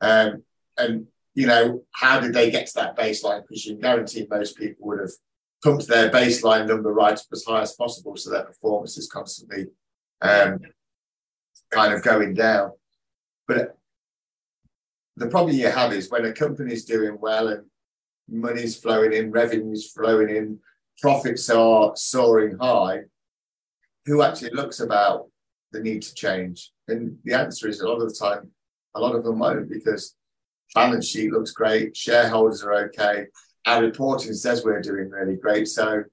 [0.00, 0.42] Um,
[0.78, 3.42] and, you know, how did they get to that baseline?
[3.42, 5.10] Because you guarantee most people would have
[5.62, 9.66] pumped their baseline number right up as high as possible so their performance is constantly
[10.22, 10.60] um,
[11.70, 12.72] kind of going down.
[13.46, 13.76] But
[15.16, 17.66] the problem you have is when a company is doing well and
[18.32, 20.58] money's flowing in, revenue's flowing in,
[21.00, 23.00] profits are soaring high,
[24.06, 25.28] who actually looks about
[25.72, 26.72] the need to change?
[26.88, 28.50] And the answer is a lot of the time,
[28.94, 30.16] a lot of them won't because
[30.74, 33.26] balance sheet looks great, shareholders are okay,
[33.66, 35.68] our reporting says we're doing really great.
[35.68, 36.04] So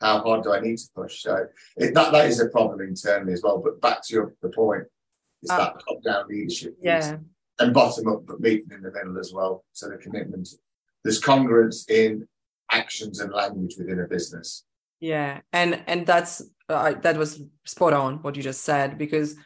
[0.00, 1.22] how hard do I need to push?
[1.22, 3.60] So it, that that is a problem internally as well.
[3.62, 4.84] But back to your the point,
[5.42, 7.16] it's uh, that top down leadership, yeah,
[7.58, 9.64] and bottom up, but meeting in the middle as well.
[9.72, 10.48] So the commitment
[11.04, 12.26] there's congruence in
[12.70, 14.64] actions and language within a business.
[15.00, 15.40] Yeah.
[15.52, 19.36] And and that's uh, that was spot on what you just said because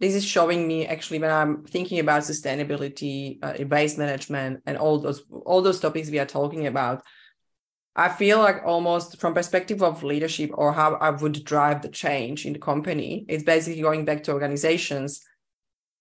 [0.00, 4.98] this is showing me actually when i'm thinking about sustainability uh, waste management and all
[4.98, 7.02] those all those topics we are talking about
[7.96, 12.46] i feel like almost from perspective of leadership or how i would drive the change
[12.46, 15.22] in the company it's basically going back to organizations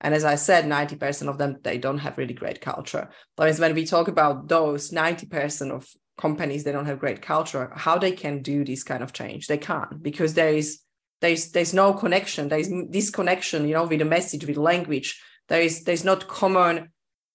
[0.02, 3.10] and as I said, 90% of them, they don't have really great culture.
[3.36, 7.72] That means when we talk about those 90% of companies they don't have great culture,
[7.76, 9.48] how they can do this kind of change?
[9.48, 10.82] They can't because there is
[11.22, 12.48] there's there's no connection.
[12.48, 15.20] There's disconnection, you know, with the message, with language.
[15.48, 16.90] There is there's not common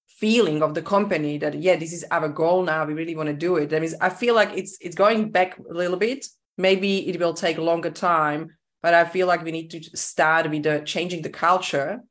[0.07, 2.85] feeling of the company that yeah, this is our goal now.
[2.85, 3.71] We really want to do it.
[3.71, 6.27] That means I feel like it's it's going back a little bit.
[6.57, 8.51] Maybe it will take longer time,
[8.83, 12.03] but I feel like we need to start with the changing the culture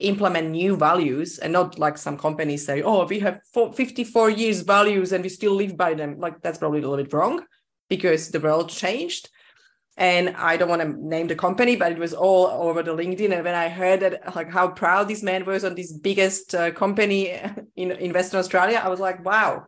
[0.00, 5.12] implement new values and not like some companies say oh we have 54 years values
[5.12, 6.18] and we still live by them.
[6.18, 7.44] Like that's probably a little bit wrong
[7.88, 9.30] because the world changed.
[9.96, 13.32] And i don't want to name the company but it was all over the linkedin.
[13.32, 16.72] And when i heard that like how proud this man was on this biggest uh,
[16.72, 17.20] company
[17.76, 19.66] in, in western australia i was like wow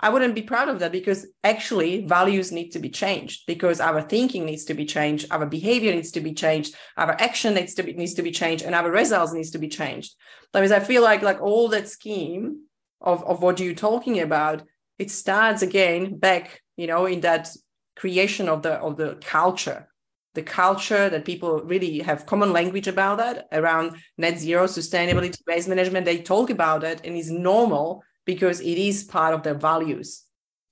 [0.00, 4.00] I wouldn't be proud of that because actually values need to be changed because our
[4.00, 7.82] thinking needs to be changed, our behavior needs to be changed, our action needs to
[7.82, 10.14] be needs to be changed, and our results needs to be changed.
[10.52, 12.62] That means I feel like like all that scheme
[13.00, 14.62] of, of what you're talking about,
[14.98, 17.50] it starts again back, you know, in that
[17.96, 19.86] creation of the of the culture
[20.34, 25.68] the culture that people really have common language about that around net zero sustainability waste
[25.68, 30.24] management they talk about it and it's normal because it is part of their values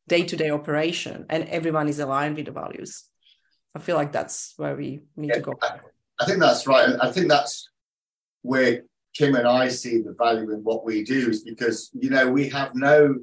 [0.08, 3.04] day-to-day operation and everyone is aligned with the values.
[3.74, 5.54] I feel like that's where we need yeah, to go.
[5.62, 5.80] I,
[6.20, 7.68] I think that's right i think that's
[8.42, 8.82] where
[9.14, 12.48] kim and i see the value in what we do is because you know we
[12.48, 13.14] have no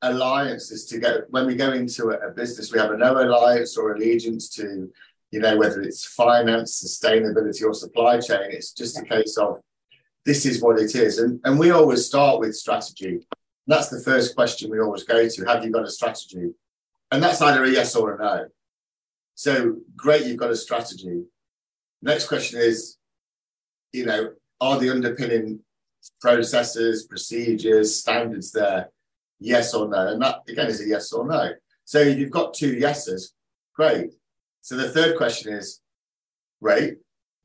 [0.00, 3.76] alliances to go when we go into a, a business we have a no alliance
[3.76, 4.88] or allegiance to
[5.30, 8.50] you know whether it's finance sustainability or supply chain.
[8.50, 9.60] It's just a case of
[10.24, 11.18] this is what it is.
[11.18, 13.20] And, and we always start with strategy.
[13.66, 15.44] That's the first question we always go to.
[15.44, 16.50] Have you got a strategy?
[17.10, 18.46] And that's either a yes or a no.
[19.34, 21.22] So great you've got a strategy.
[22.02, 22.96] Next question is
[23.92, 25.60] you know are the underpinning
[26.20, 28.90] processes procedures standards there?
[29.38, 30.08] Yes or no.
[30.08, 31.52] And that again is a yes or no.
[31.84, 33.32] So you've got two yeses,
[33.74, 34.10] great.
[34.60, 35.80] So the third question is,
[36.62, 36.98] great,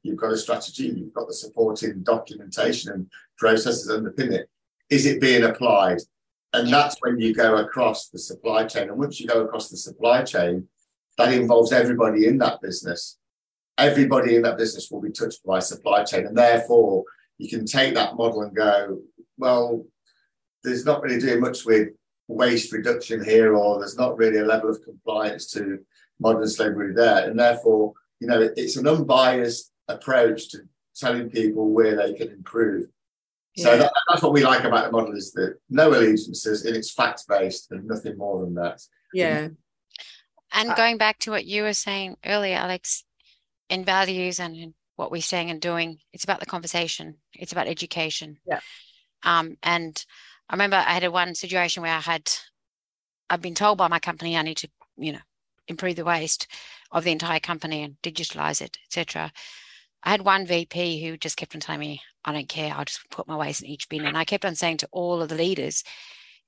[0.06, 4.50] you've got a strategy, you've got the supporting documentation and processes underpin it.
[4.90, 5.98] Is it being applied?
[6.54, 8.90] And that's when you go across the supply chain.
[8.90, 10.68] And once you go across the supply chain,
[11.18, 13.18] that involves everybody in that business.
[13.78, 16.28] Everybody in that business will be touched by supply chain.
[16.28, 17.04] And therefore,
[17.40, 19.00] you can take that model and go,
[19.38, 19.86] well,
[20.64, 21.90] there's not really doing much with
[22.28, 25.80] waste reduction here, or there's not really a level of compliance to
[26.20, 27.28] modern slavery there.
[27.28, 30.60] And therefore, you know, it's an unbiased approach to
[30.96, 32.88] telling people where they can improve.
[33.58, 33.78] So yeah.
[33.78, 37.24] that, that's what we like about the model is that no allegiances and it's fact
[37.28, 38.82] based and nothing more than that.
[39.14, 39.50] Yeah.
[40.52, 43.06] And uh, going back to what you were saying earlier, Alex,
[43.70, 47.16] in values and in what we're saying and doing, it's about the conversation.
[47.34, 48.38] It's about education.
[48.46, 48.60] Yeah.
[49.24, 50.04] Um, and
[50.50, 52.32] I remember I had a one situation where I had
[53.30, 55.20] I've been told by my company I need to, you know,
[55.68, 56.48] improve the waste
[56.92, 59.32] of the entire company and digitalize it, etc.
[60.06, 63.10] I had one VP who just kept on telling me, I don't care, I'll just
[63.10, 64.06] put my waste in each bin.
[64.06, 65.84] And I kept on saying to all of the leaders,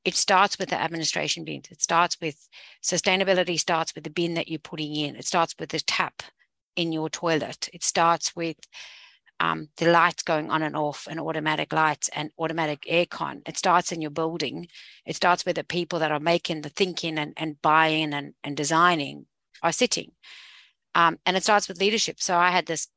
[0.05, 1.63] it starts with the administration bin.
[1.69, 2.47] It starts with
[2.83, 5.15] sustainability, starts with the bin that you're putting in.
[5.15, 6.21] It starts with the tap
[6.75, 7.67] in your toilet.
[7.73, 8.57] It starts with
[9.39, 13.41] um, the lights going on and off and automatic lights and automatic aircon.
[13.47, 14.67] It starts in your building.
[15.05, 18.55] It starts with the people that are making the thinking and, and buying and, and
[18.55, 19.25] designing
[19.63, 20.11] are sitting.
[20.95, 22.19] Um, and it starts with leadership.
[22.19, 22.87] So I had this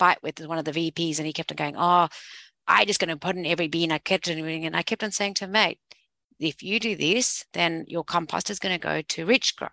[0.00, 2.08] fight with one of the VPs and he kept on going, Oh,
[2.66, 3.92] I just going to put in every bean.
[3.92, 5.78] I kept on doing and I kept on saying to him, mate,
[6.38, 9.68] if you do this, then your compost is going to go to Richgro.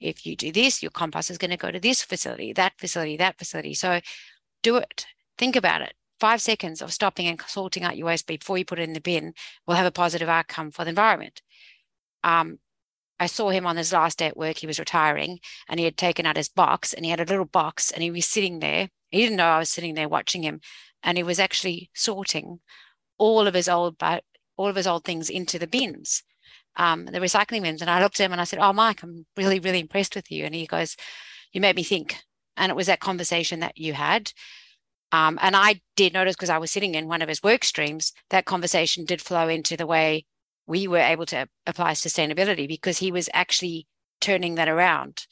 [0.00, 3.16] If you do this, your compost is going to go to this facility, that facility,
[3.16, 3.74] that facility.
[3.74, 4.00] So
[4.62, 5.06] do it.
[5.36, 5.94] Think about it.
[6.20, 9.00] Five seconds of stopping and sorting out your waste before you put it in the
[9.00, 9.34] bin
[9.66, 11.42] will have a positive outcome for the environment.
[12.22, 12.60] Um,
[13.18, 14.58] I saw him on his last day at work.
[14.58, 17.44] He was retiring and he had taken out his box and he had a little
[17.44, 18.90] box and he was sitting there.
[19.12, 20.60] He didn't know I was sitting there watching him.
[21.04, 22.60] And he was actually sorting
[23.18, 23.96] all of his old
[24.56, 26.22] all of his old things into the bins,
[26.76, 27.80] um, the recycling bins.
[27.80, 30.30] And I looked at him and I said, Oh, Mike, I'm really, really impressed with
[30.30, 30.44] you.
[30.44, 30.96] And he goes,
[31.52, 32.16] You made me think.
[32.56, 34.32] And it was that conversation that you had.
[35.10, 38.12] Um, and I did notice because I was sitting in one of his work streams,
[38.30, 40.24] that conversation did flow into the way
[40.66, 43.86] we were able to apply sustainability because he was actually
[44.20, 45.26] turning that around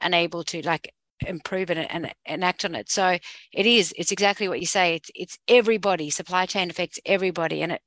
[0.00, 0.92] and able to like
[1.26, 2.90] improve it and, and act on it.
[2.90, 3.18] So
[3.52, 4.96] it is, it's exactly what you say.
[4.96, 7.62] It's it's everybody, supply chain affects everybody.
[7.62, 7.82] And it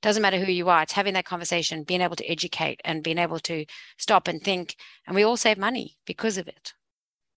[0.00, 3.18] doesn't matter who you are, it's having that conversation, being able to educate and being
[3.18, 3.64] able to
[3.98, 4.76] stop and think.
[5.06, 6.74] And we all save money because of it.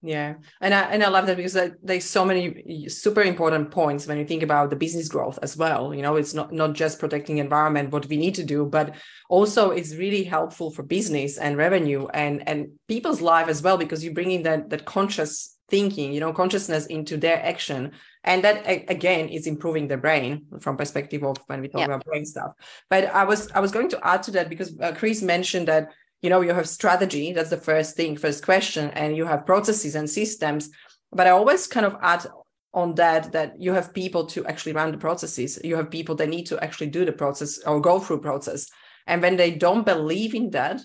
[0.05, 4.19] Yeah, and I and I love that because there's so many super important points when
[4.19, 5.95] you think about the business growth as well.
[5.95, 8.93] You know, it's not not just protecting environment what we need to do, but
[9.29, 14.03] also it's really helpful for business and revenue and and people's life as well because
[14.03, 17.91] you're bringing that that conscious thinking, you know, consciousness into their action,
[18.23, 21.85] and that again is improving the brain from perspective of when we talk yeah.
[21.85, 22.51] about brain stuff.
[22.91, 25.89] But I was I was going to add to that because uh, Chris mentioned that
[26.26, 29.93] you know you have strategy that's the first thing first question and you have processes
[29.93, 30.71] and systems.
[31.11, 32.26] But i always kind of add
[32.73, 35.59] on that that you have people to actually run the processes.
[35.63, 38.67] You have people that need to actually do the process or go through process.
[39.07, 40.82] And when they don't believe in that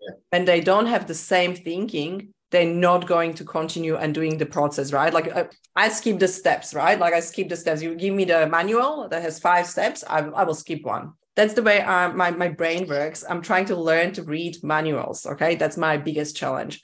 [0.00, 0.14] yeah.
[0.32, 4.46] and they don't have the same thinking they're not going to continue and doing the
[4.46, 5.14] process right?
[5.14, 6.98] Like uh, i skip the steps right?
[7.00, 7.80] Like i skip the steps.
[7.82, 11.54] You give me the manual that has five steps i, I will skip one that's
[11.54, 13.24] the way I, my, my brain works.
[13.28, 15.26] I'm trying to learn to read manuals.
[15.26, 15.56] Okay.
[15.56, 16.80] That's my biggest challenge.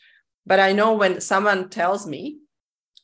[0.46, 2.38] But I know when someone tells me,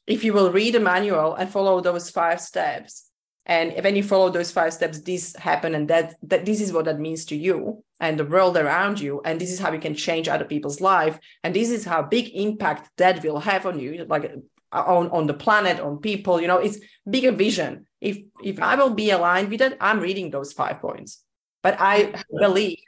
[0.07, 3.07] if you will read a manual and follow those five steps,
[3.47, 6.85] and when you follow those five steps this happen and that that this is what
[6.85, 9.95] that means to you and the world around you and this is how you can
[9.95, 14.05] change other people's life and this is how big impact that will have on you
[14.09, 14.33] like
[14.73, 16.79] on on the planet on people you know it's
[17.09, 21.23] bigger vision if if i will be aligned with it i'm reading those five points
[21.67, 21.97] but i
[22.45, 22.79] believe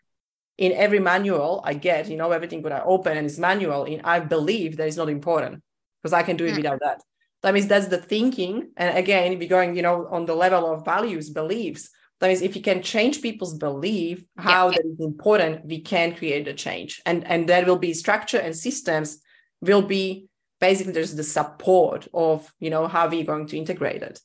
[0.67, 4.01] in every manual i get you know everything that i open and it's manual in
[4.15, 5.55] i believe that is not important
[5.99, 6.61] because i can do it mm.
[6.61, 6.99] without that
[7.43, 8.71] that means that's the thinking.
[8.77, 12.43] And again, if you're going, you know, on the level of values, beliefs, that means
[12.43, 14.79] if you can change people's belief, how yeah.
[14.79, 17.01] that is important, we can create a change.
[17.07, 19.19] And and there will be structure and systems
[19.61, 20.27] will be
[20.61, 24.21] basically there's the support of, you know, how we're going to integrate it.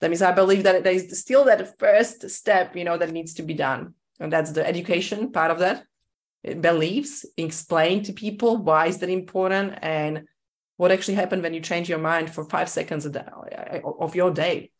[0.00, 3.34] That means I believe that there is still that first step, you know, that needs
[3.34, 3.94] to be done.
[4.18, 5.84] And that's the education part of that.
[6.60, 10.24] Beliefs, explain to people why is that important and
[10.78, 13.22] what actually happened when you change your mind for five seconds of, eh,
[13.52, 14.70] eh, of your day.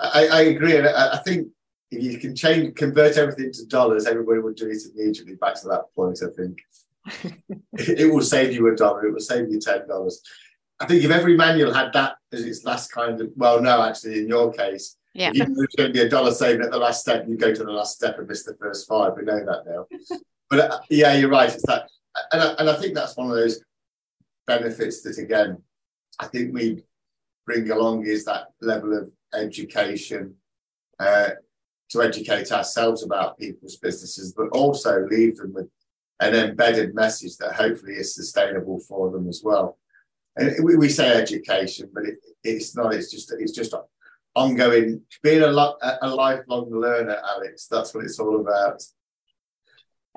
[0.00, 1.48] I, I agree, and I, I, think
[1.92, 5.36] if you can change, convert everything to dollars, everybody would do it immediately.
[5.36, 6.60] Back to that point, I think
[7.74, 9.06] it, it will save you a dollar.
[9.06, 10.20] It will save you ten dollars.
[10.80, 14.20] I think if every manual had that as its last kind of, well, no, actually,
[14.20, 15.32] in your case, yeah.
[15.32, 17.64] Though it's going to be a dollar saving at the last step, you go to
[17.64, 19.14] the last step and miss the first five.
[19.16, 19.86] We know that now.
[20.50, 21.52] but uh, yeah, you're right.
[21.52, 21.88] It's that,
[22.30, 23.60] and I, and I think that's one of those
[24.46, 25.58] benefits that again
[26.20, 26.82] I think we
[27.46, 30.34] bring along is that level of education
[30.98, 31.30] uh,
[31.90, 35.68] to educate ourselves about people's businesses, but also leave them with
[36.20, 39.78] an embedded message that hopefully is sustainable for them as well.
[40.38, 42.94] And we, we say education, but it, it's not.
[42.94, 43.74] It's just it's just
[44.34, 45.02] ongoing.
[45.22, 47.66] Being a, lo- a lifelong learner, Alex.
[47.66, 48.82] That's what it's all about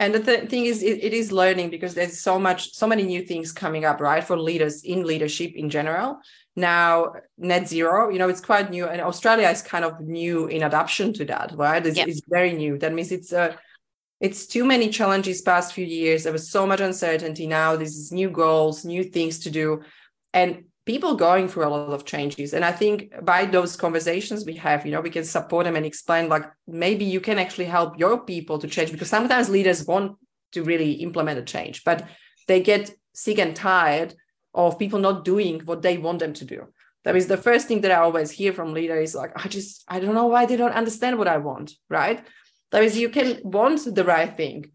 [0.02, 3.04] and the th- thing is it, it is learning because there's so much so many
[3.04, 6.20] new things coming up right for leaders in leadership in general
[6.56, 10.64] now net zero you know it's quite new and australia is kind of new in
[10.64, 12.08] adoption to that right it's, yep.
[12.08, 13.54] it's very new that means it's a uh,
[14.20, 18.30] it's too many challenges past few years there was so much uncertainty now there's new
[18.30, 19.82] goals new things to do
[20.34, 22.54] and people going through a lot of changes.
[22.54, 25.86] And i think by those conversations we have you know we can support them and
[25.86, 30.18] explain like maybe you can actually help your people to change because sometimes leaders want
[30.54, 32.08] to really implement a change but
[32.48, 34.14] they get sick and tired
[34.54, 36.68] of people not doing what they want them to do.
[37.04, 40.00] That is the first thing that i always hear from leaders like i just i
[40.00, 42.20] don't know why they don't understand what i want right?
[42.72, 44.72] That is you can want the right thing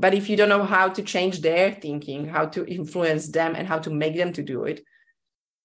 [0.00, 3.66] but if you don't know how to change their thinking how to influence them and
[3.68, 4.80] how to make them to do it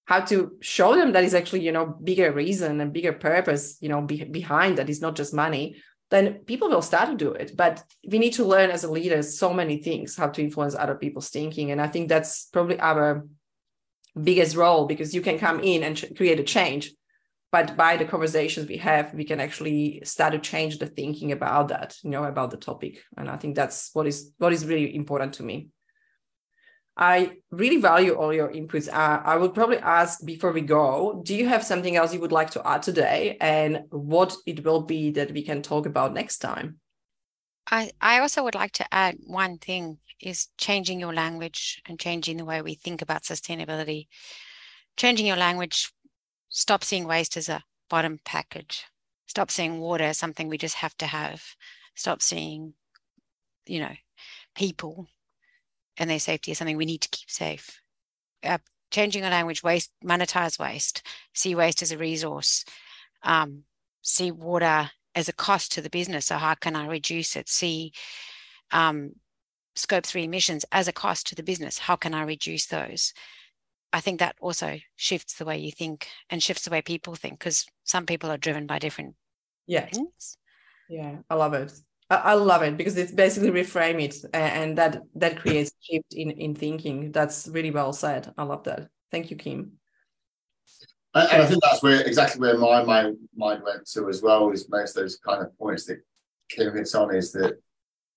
[0.04, 3.88] how to show them that is actually you know bigger reason and bigger purpose you
[3.88, 5.76] know be, behind that is not just money
[6.10, 7.56] then people will start to do it.
[7.56, 10.94] But we need to learn as a leader so many things how to influence other
[10.94, 11.70] people's thinking.
[11.72, 13.26] And i think that's probably our
[14.22, 16.92] biggest role because you can come in and ch- create a change
[17.52, 21.68] but by the conversations we have we can actually start to change the thinking about
[21.68, 24.94] that you know about the topic and i think that's what is what is really
[24.94, 25.68] important to me
[26.98, 28.88] I really value all your inputs.
[28.88, 32.32] Uh, I would probably ask before we go, do you have something else you would
[32.32, 36.38] like to add today and what it will be that we can talk about next
[36.38, 36.78] time?
[37.70, 42.38] I, I also would like to add one thing is changing your language and changing
[42.38, 44.06] the way we think about sustainability.
[44.96, 45.92] Changing your language,
[46.56, 48.86] stop seeing waste as a bottom package.
[49.26, 51.42] Stop seeing water as something we just have to have.
[51.94, 52.72] Stop seeing,
[53.66, 53.94] you know,
[54.54, 55.06] people
[55.98, 57.82] and their safety is something we need to keep safe.
[58.42, 58.56] Uh,
[58.90, 61.02] changing our language, waste, monetize waste,
[61.34, 62.64] see waste as a resource,
[63.22, 63.64] um,
[64.00, 66.24] see water as a cost to the business.
[66.24, 67.50] So how can I reduce it?
[67.50, 67.92] See
[68.70, 69.12] um,
[69.74, 71.80] scope three emissions as a cost to the business.
[71.80, 73.12] How can I reduce those?
[73.96, 77.38] I think that also shifts the way you think and shifts the way people think
[77.38, 79.14] because some people are driven by different
[79.66, 79.86] yeah.
[79.86, 80.36] things.
[80.90, 81.72] Yeah, I love it.
[82.10, 86.54] I love it because it's basically reframe it and that that creates shift in in
[86.54, 87.10] thinking.
[87.10, 88.34] That's really well said.
[88.36, 88.88] I love that.
[89.10, 89.72] Thank you, Kim.
[91.14, 94.68] And I think that's where exactly where my my mind went to as well is
[94.68, 96.00] most of those kind of points that
[96.50, 97.54] Kim hits on is that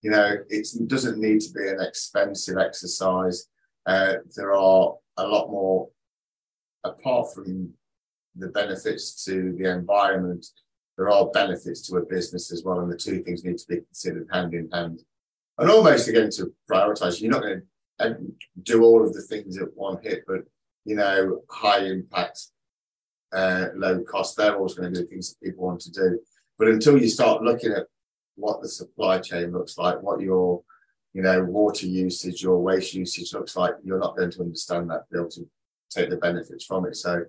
[0.02, 3.46] you know it doesn't need to be an expensive exercise.
[3.86, 5.90] Uh, there are a lot more
[6.84, 7.74] apart from
[8.36, 10.46] the benefits to the environment
[11.00, 13.78] there are benefits to a business as well, and the two things need to be
[13.78, 15.02] considered hand in hand.
[15.58, 17.62] And almost again to prioritize, you're not going
[18.02, 18.18] to
[18.64, 20.42] do all of the things at one hit, but
[20.84, 22.48] you know, high impact,
[23.32, 26.20] uh, low cost, they're always going to do things that people want to do.
[26.58, 27.86] But until you start looking at
[28.36, 30.64] what the supply chain looks like, what your
[31.14, 35.10] you know, water usage, your waste usage looks like, you're not going to understand that,
[35.12, 35.48] be able to
[35.90, 36.96] take the benefits from it.
[36.96, 37.24] So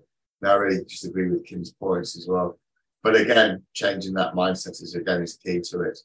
[0.44, 2.58] I really just agree with Kim's points as well
[3.02, 5.98] but again, changing that mindset is again is key to it.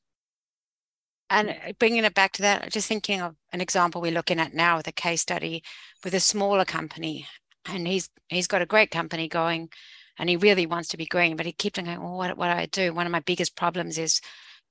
[1.29, 4.77] And bringing it back to that, just thinking of an example we're looking at now
[4.77, 5.63] with a case study
[6.03, 7.27] with a smaller company,
[7.65, 9.69] and he's he's got a great company going,
[10.17, 12.53] and he really wants to be green, but he keeps going, well, what what do
[12.53, 12.93] I do?
[12.93, 14.21] One of my biggest problems is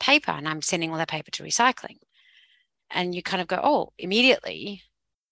[0.00, 1.98] paper, and I'm sending all that paper to recycling.
[2.90, 4.82] And you kind of go, oh, immediately,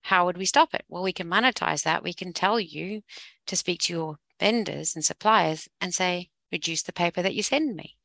[0.03, 0.85] how would we stop it?
[0.89, 2.03] Well, we can monetize that.
[2.03, 3.03] We can tell you
[3.47, 7.77] to speak to your vendors and suppliers and say, reduce the paper that you send
[7.77, 7.97] me.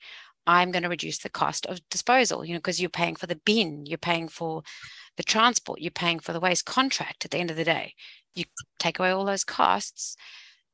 [0.45, 3.39] I'm going to reduce the cost of disposal, you know, because you're paying for the
[3.43, 4.61] bin, you're paying for
[5.17, 7.93] the transport, you're paying for the waste contract at the end of the day.
[8.33, 8.45] You
[8.79, 10.15] take away all those costs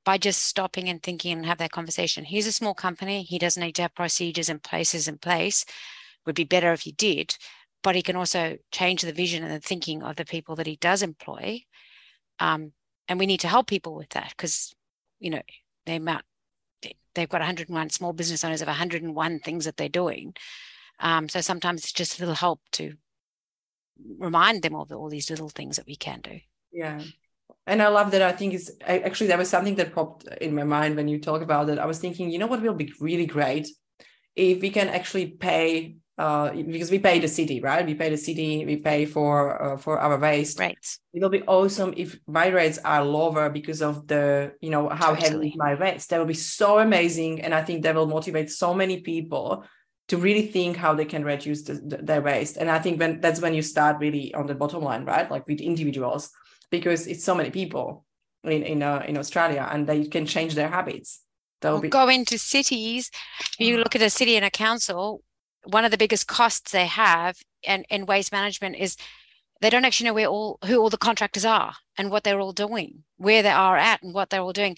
[0.05, 2.25] by just stopping and thinking and have that conversation.
[2.25, 3.23] He's a small company.
[3.23, 5.65] He doesn't need to have procedures and places in place.
[6.25, 7.35] Would be better if he did,
[7.83, 10.77] but he can also change the vision and the thinking of the people that he
[10.77, 11.61] does employ.
[12.39, 12.71] Um,
[13.07, 14.73] and we need to help people with that because,
[15.19, 15.41] you know,
[15.85, 16.23] the amount
[17.15, 20.33] they've got 101 small business owners of 101 things that they're doing.
[20.99, 22.93] Um, so sometimes it's just a little help to
[24.17, 26.39] remind them of all these little things that we can do.
[26.71, 27.01] Yeah.
[27.67, 28.21] And I love that.
[28.21, 31.41] I think it's actually that was something that popped in my mind when you talk
[31.41, 31.77] about it.
[31.77, 33.67] I was thinking, you know what will be really great
[34.35, 37.85] if we can actually pay uh, because we pay the city, right?
[37.85, 40.59] We pay the city, we pay for uh, for our waste.
[40.59, 40.77] Right.
[41.13, 45.15] It will be awesome if my rates are lower because of the you know how
[45.15, 45.49] totally.
[45.49, 46.09] heavy my waste.
[46.09, 49.65] That will be so amazing, and I think that will motivate so many people
[50.09, 52.57] to really think how they can reduce the, the, their waste.
[52.57, 55.29] And I think when that's when you start really on the bottom line, right?
[55.31, 56.29] Like with individuals,
[56.69, 58.05] because it's so many people
[58.43, 61.21] in in uh, in Australia, and they can change their habits.
[61.63, 63.09] Well, be- go into cities.
[63.57, 65.23] You look at a city and a council
[65.65, 68.97] one of the biggest costs they have and in waste management is
[69.61, 72.51] they don't actually know where all who all the contractors are and what they're all
[72.51, 74.75] doing, where they are at and what they're all doing.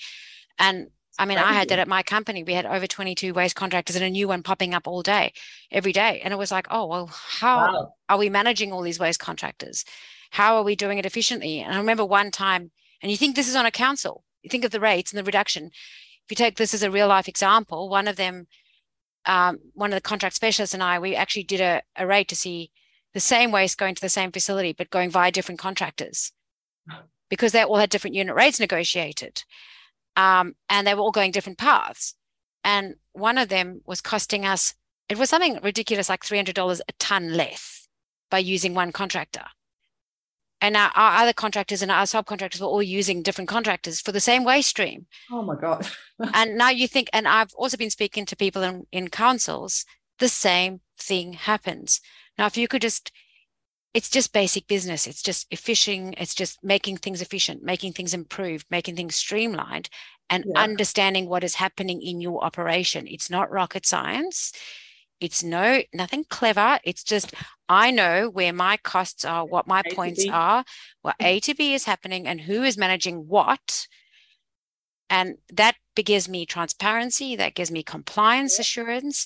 [0.59, 2.43] And I mean, I had that at my company.
[2.43, 5.33] We had over 22 waste contractors and a new one popping up all day,
[5.71, 6.19] every day.
[6.23, 7.93] And it was like, oh, well, how wow.
[8.09, 9.85] are we managing all these waste contractors?
[10.31, 11.61] How are we doing it efficiently?
[11.61, 12.71] And I remember one time,
[13.01, 15.23] and you think this is on a council, you think of the rates and the
[15.23, 15.67] reduction.
[15.67, 18.47] If you take this as a real life example, one of them
[19.25, 22.35] um, one of the contract specialists and I, we actually did a, a rate to
[22.35, 22.71] see
[23.13, 26.31] the same waste going to the same facility, but going via different contractors
[27.29, 29.43] because they all had different unit rates negotiated.
[30.15, 32.15] Um, and they were all going different paths.
[32.63, 34.73] And one of them was costing us,
[35.09, 37.87] it was something ridiculous, like $300 a ton less
[38.29, 39.45] by using one contractor.
[40.61, 44.19] And our, our other contractors and our subcontractors were all using different contractors for the
[44.19, 45.05] same waste stream.
[45.31, 45.87] Oh my God.
[46.33, 49.85] and now you think, and I've also been speaking to people in, in councils,
[50.19, 51.99] the same thing happens.
[52.37, 53.11] Now, if you could just,
[53.93, 55.07] it's just basic business.
[55.07, 56.15] It's just efficient.
[56.17, 59.89] It's just making things efficient, making things improved, making things streamlined,
[60.29, 60.59] and yeah.
[60.59, 63.07] understanding what is happening in your operation.
[63.07, 64.51] It's not rocket science.
[65.25, 66.79] It's no nothing clever.
[66.83, 67.33] It's just
[67.67, 70.63] I know where my costs are, what my a points are,
[71.01, 73.87] what A to B is happening, and who is managing what.
[75.09, 79.25] And that gives me transparency, that gives me compliance assurance,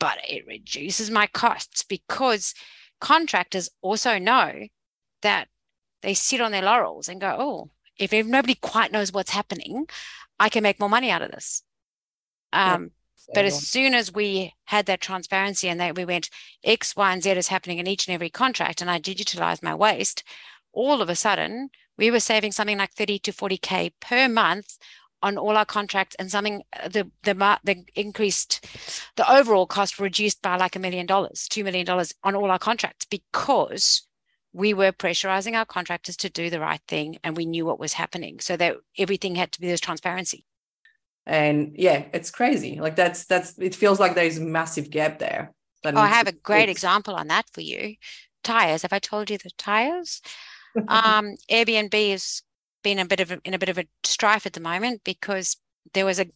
[0.00, 2.54] but it reduces my costs because
[2.98, 4.68] contractors also know
[5.20, 5.48] that
[6.00, 9.86] they sit on their laurels and go, oh, if nobody quite knows what's happening,
[10.40, 11.62] I can make more money out of this.
[12.52, 12.92] Um,
[13.32, 16.30] but as soon as we had that transparency and that we went
[16.62, 19.74] X, Y, and Z is happening in each and every contract, and I digitalized my
[19.74, 20.24] waste,
[20.72, 24.76] all of a sudden we were saving something like 30 to 40k per month
[25.22, 28.66] on all our contracts and something uh, the the the increased
[29.16, 32.58] the overall cost reduced by like a million dollars two million dollars on all our
[32.58, 34.02] contracts because
[34.52, 37.94] we were pressurizing our contractors to do the right thing and we knew what was
[37.94, 40.44] happening so that everything had to be this transparency
[41.26, 42.78] and yeah it's crazy.
[42.80, 45.52] Like that's that's it feels like there's a massive gap there.
[45.84, 47.96] Oh, i have a great example on that for you.
[48.42, 48.82] Tires.
[48.82, 50.20] Have i told you the tires?
[50.88, 52.42] Um airbnb has
[52.82, 55.56] been a bit of a, in a bit of a strife at the moment because
[55.94, 56.26] there was a,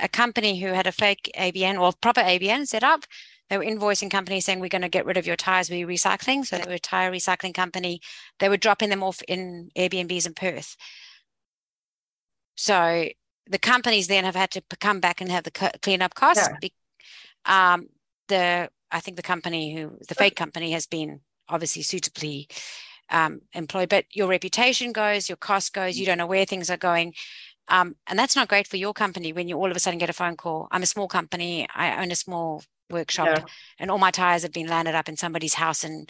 [0.00, 3.04] a company who had a fake abn or proper abn set up.
[3.48, 5.70] They were invoicing companies saying we're going to get rid of your tires.
[5.70, 6.44] We're recycling.
[6.44, 8.00] So they were a tire recycling company.
[8.40, 10.76] They were dropping them off in airbnbs in perth.
[12.56, 13.08] So
[13.48, 15.50] the companies then have had to come back and have the
[15.82, 16.48] cleanup costs.
[16.62, 16.68] Yeah.
[17.44, 17.88] Um,
[18.28, 22.48] the I think the company who the fake company has been obviously suitably
[23.10, 25.98] um, employed, but your reputation goes, your cost goes.
[25.98, 27.14] You don't know where things are going.
[27.68, 30.10] Um, and that's not great for your company when you all of a sudden get
[30.10, 30.68] a phone call.
[30.70, 31.66] I'm a small company.
[31.74, 33.44] I own a small workshop, yeah.
[33.78, 36.06] and all my tires have been landed up in somebody's house in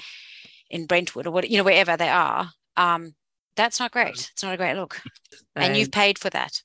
[0.70, 2.51] in Brentwood or what you know wherever they are.
[2.76, 3.14] Um,
[3.57, 4.30] that's not great.
[4.32, 5.01] It's not a great look,
[5.57, 6.62] and you've paid for that.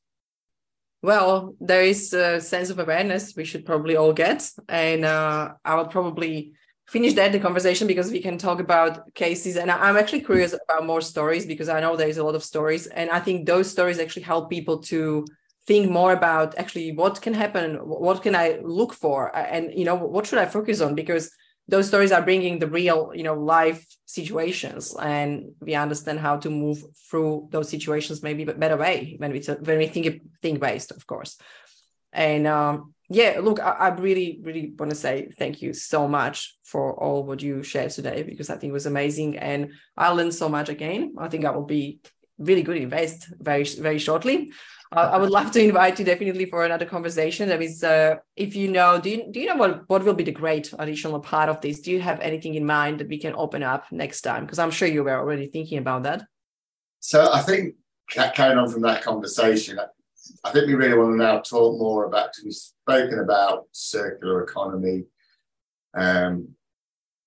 [1.03, 4.49] Well, there is a sense of awareness we should probably all get.
[4.69, 6.53] And uh, I will probably
[6.87, 9.57] finish that the conversation because we can talk about cases.
[9.57, 12.87] And I'm actually curious about more stories because I know there's a lot of stories.
[12.87, 15.25] And I think those stories actually help people to
[15.67, 19.95] think more about actually what can happen, what can I look for, and you know
[19.95, 21.31] what should I focus on because
[21.67, 26.49] those stories are bringing the real you know life situations and we understand how to
[26.49, 30.91] move through those situations maybe a better way when we when we think think based
[30.91, 31.37] of course.
[32.11, 36.55] And um, yeah look I, I, really really want to say thank you so much
[36.63, 39.37] for all what you shared today because i think it was amazing.
[39.37, 41.15] And i learned so much again.
[41.17, 41.99] I think i will be
[42.37, 44.51] really good in waste very very shortly
[44.95, 47.49] I would love to invite you definitely for another conversation.
[47.49, 50.23] That is, uh, if you know, do you do you know what what will be
[50.23, 51.81] the great additional part of this?
[51.81, 54.45] Do you have anything in mind that we can open up next time?
[54.45, 56.23] Because I'm sure you were already thinking about that.
[56.99, 57.75] So I think
[58.11, 59.79] carrying on from that conversation,
[60.43, 62.29] I think we really want to now talk more about.
[62.43, 65.03] We've spoken about circular economy
[65.95, 66.49] um,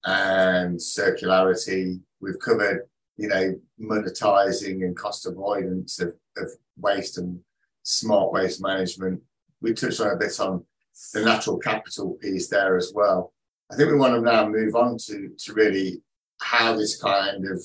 [0.04, 2.00] and circularity.
[2.20, 7.40] We've covered, you know, monetizing and cost avoidance of, of waste and
[7.86, 9.22] smart waste management.
[9.60, 10.64] We touched on a bit on
[11.14, 13.32] the natural capital piece there as well.
[13.70, 16.02] I think we want to now move on to, to really
[16.40, 17.62] how this kind of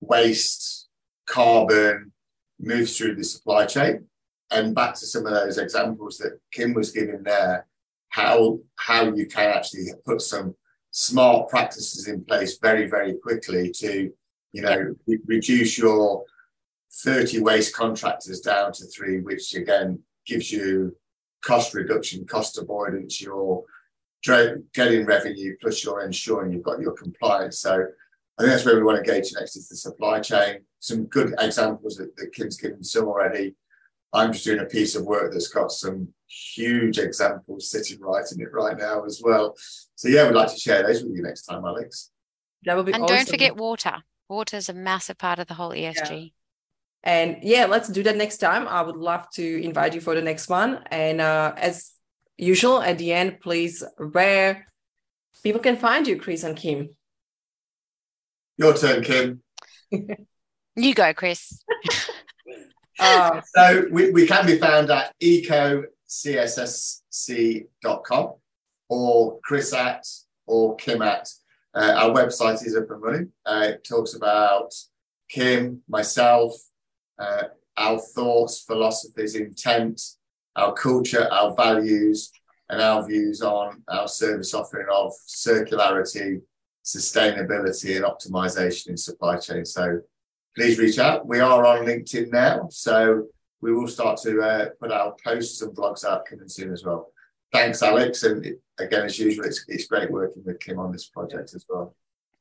[0.00, 0.88] waste,
[1.26, 2.12] carbon
[2.60, 4.06] moves through the supply chain.
[4.50, 7.66] And back to some of those examples that Kim was giving there,
[8.10, 10.54] how how you can actually put some
[10.90, 14.10] smart practices in place very, very quickly to,
[14.52, 16.24] you know, re- reduce your
[16.92, 20.96] 30 waste contractors down to three, which again gives you
[21.44, 23.64] cost reduction, cost avoidance, you're
[24.24, 27.60] getting revenue, plus you're ensuring you've got your compliance.
[27.60, 27.72] So
[28.38, 30.60] I think that's where we want to go to next is the supply chain.
[30.80, 33.54] Some good examples that, that Kim's given some already.
[34.12, 38.40] I'm just doing a piece of work that's got some huge examples sitting right in
[38.40, 39.54] it right now as well.
[39.94, 42.10] So yeah, we'd like to share those with you next time, Alex.
[42.64, 43.16] That would be and awesome.
[43.16, 44.02] don't forget water.
[44.28, 46.10] Water is a massive part of the whole ESG.
[46.10, 46.28] Yeah.
[47.04, 48.66] And yeah, let's do that next time.
[48.66, 50.82] I would love to invite you for the next one.
[50.90, 51.92] And uh, as
[52.36, 54.66] usual, at the end, please, where
[55.42, 56.90] people can find you, Chris and Kim.
[58.56, 59.42] Your turn, Kim.
[60.76, 61.62] you go, Chris.
[62.98, 65.84] uh, so we, we can be found at ecocssc.com
[68.88, 70.04] or Chris at
[70.46, 71.28] or Kim at.
[71.74, 73.32] Uh, our website is up and running.
[73.46, 74.74] Uh, it talks about
[75.28, 76.54] Kim, myself,
[77.18, 77.44] uh,
[77.76, 80.00] our thoughts, philosophies, intent,
[80.56, 82.30] our culture, our values,
[82.68, 86.40] and our views on our service offering of circularity,
[86.84, 89.64] sustainability, and optimization in supply chain.
[89.64, 90.00] So
[90.56, 91.26] please reach out.
[91.26, 93.26] We are on LinkedIn now, so
[93.60, 97.12] we will start to uh, put our posts and blogs out coming soon as well.
[97.52, 98.22] Thanks, Alex.
[98.24, 98.44] And
[98.78, 101.94] again, as usual, it's, it's great working with Kim on this project as well.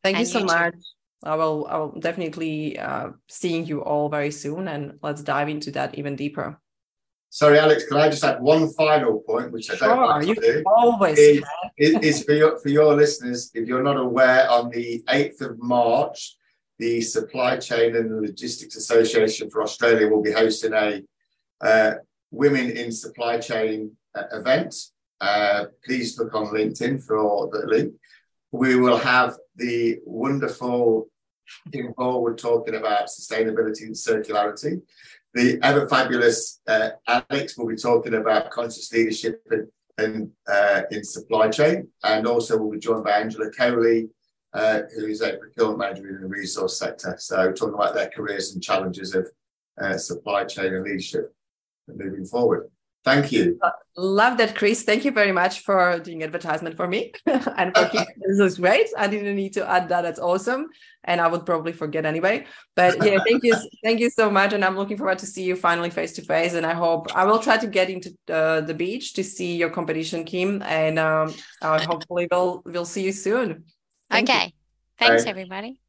[0.03, 0.75] Thank and you so much.
[1.23, 5.71] I will I will definitely uh, seeing you all very soon, and let's dive into
[5.71, 6.59] that even deeper.
[7.29, 10.35] Sorry, Alex, can I just add one final point, which I sure, don't like to
[10.35, 10.63] do?
[10.65, 11.43] Always is,
[11.77, 13.51] is, for your for your listeners.
[13.53, 16.35] If you're not aware, on the eighth of March,
[16.79, 21.01] the Supply Chain and Logistics Association for Australia will be hosting a
[21.61, 21.95] uh,
[22.31, 24.75] Women in Supply Chain uh, event.
[25.19, 27.93] Uh, please look on LinkedIn for the link
[28.51, 31.07] we will have the wonderful
[31.71, 34.81] Kim Horwood talking about sustainability and circularity.
[35.33, 39.67] The ever fabulous uh, Alex will be talking about conscious leadership and,
[39.97, 44.09] and uh, in supply chain, and also we'll be joined by Angela Coley,
[44.53, 47.15] uh, who is a procurement manager in the resource sector.
[47.19, 49.29] So talking about their careers and challenges of
[49.79, 51.33] uh, supply chain and leadership
[51.87, 52.69] moving forward.
[53.07, 53.59] Thank you.
[53.95, 54.83] Love that, Chris.
[54.83, 57.89] Thank you very much for doing advertisement for me and for
[58.27, 58.87] this is great.
[58.97, 60.01] I didn't need to add that.
[60.01, 60.67] That's awesome.
[61.03, 62.45] And I would probably forget anyway.
[62.75, 64.53] But yeah, thank you, thank you so much.
[64.53, 66.53] And I'm looking forward to see you finally face to face.
[66.53, 69.69] And I hope I will try to get into uh, the beach to see your
[69.69, 70.61] competition, Kim.
[70.63, 73.63] And um, uh, hopefully we'll we'll see you soon.
[74.11, 74.45] Thank okay.
[74.45, 74.51] You.
[74.99, 75.29] Thanks, Bye.
[75.29, 75.79] everybody.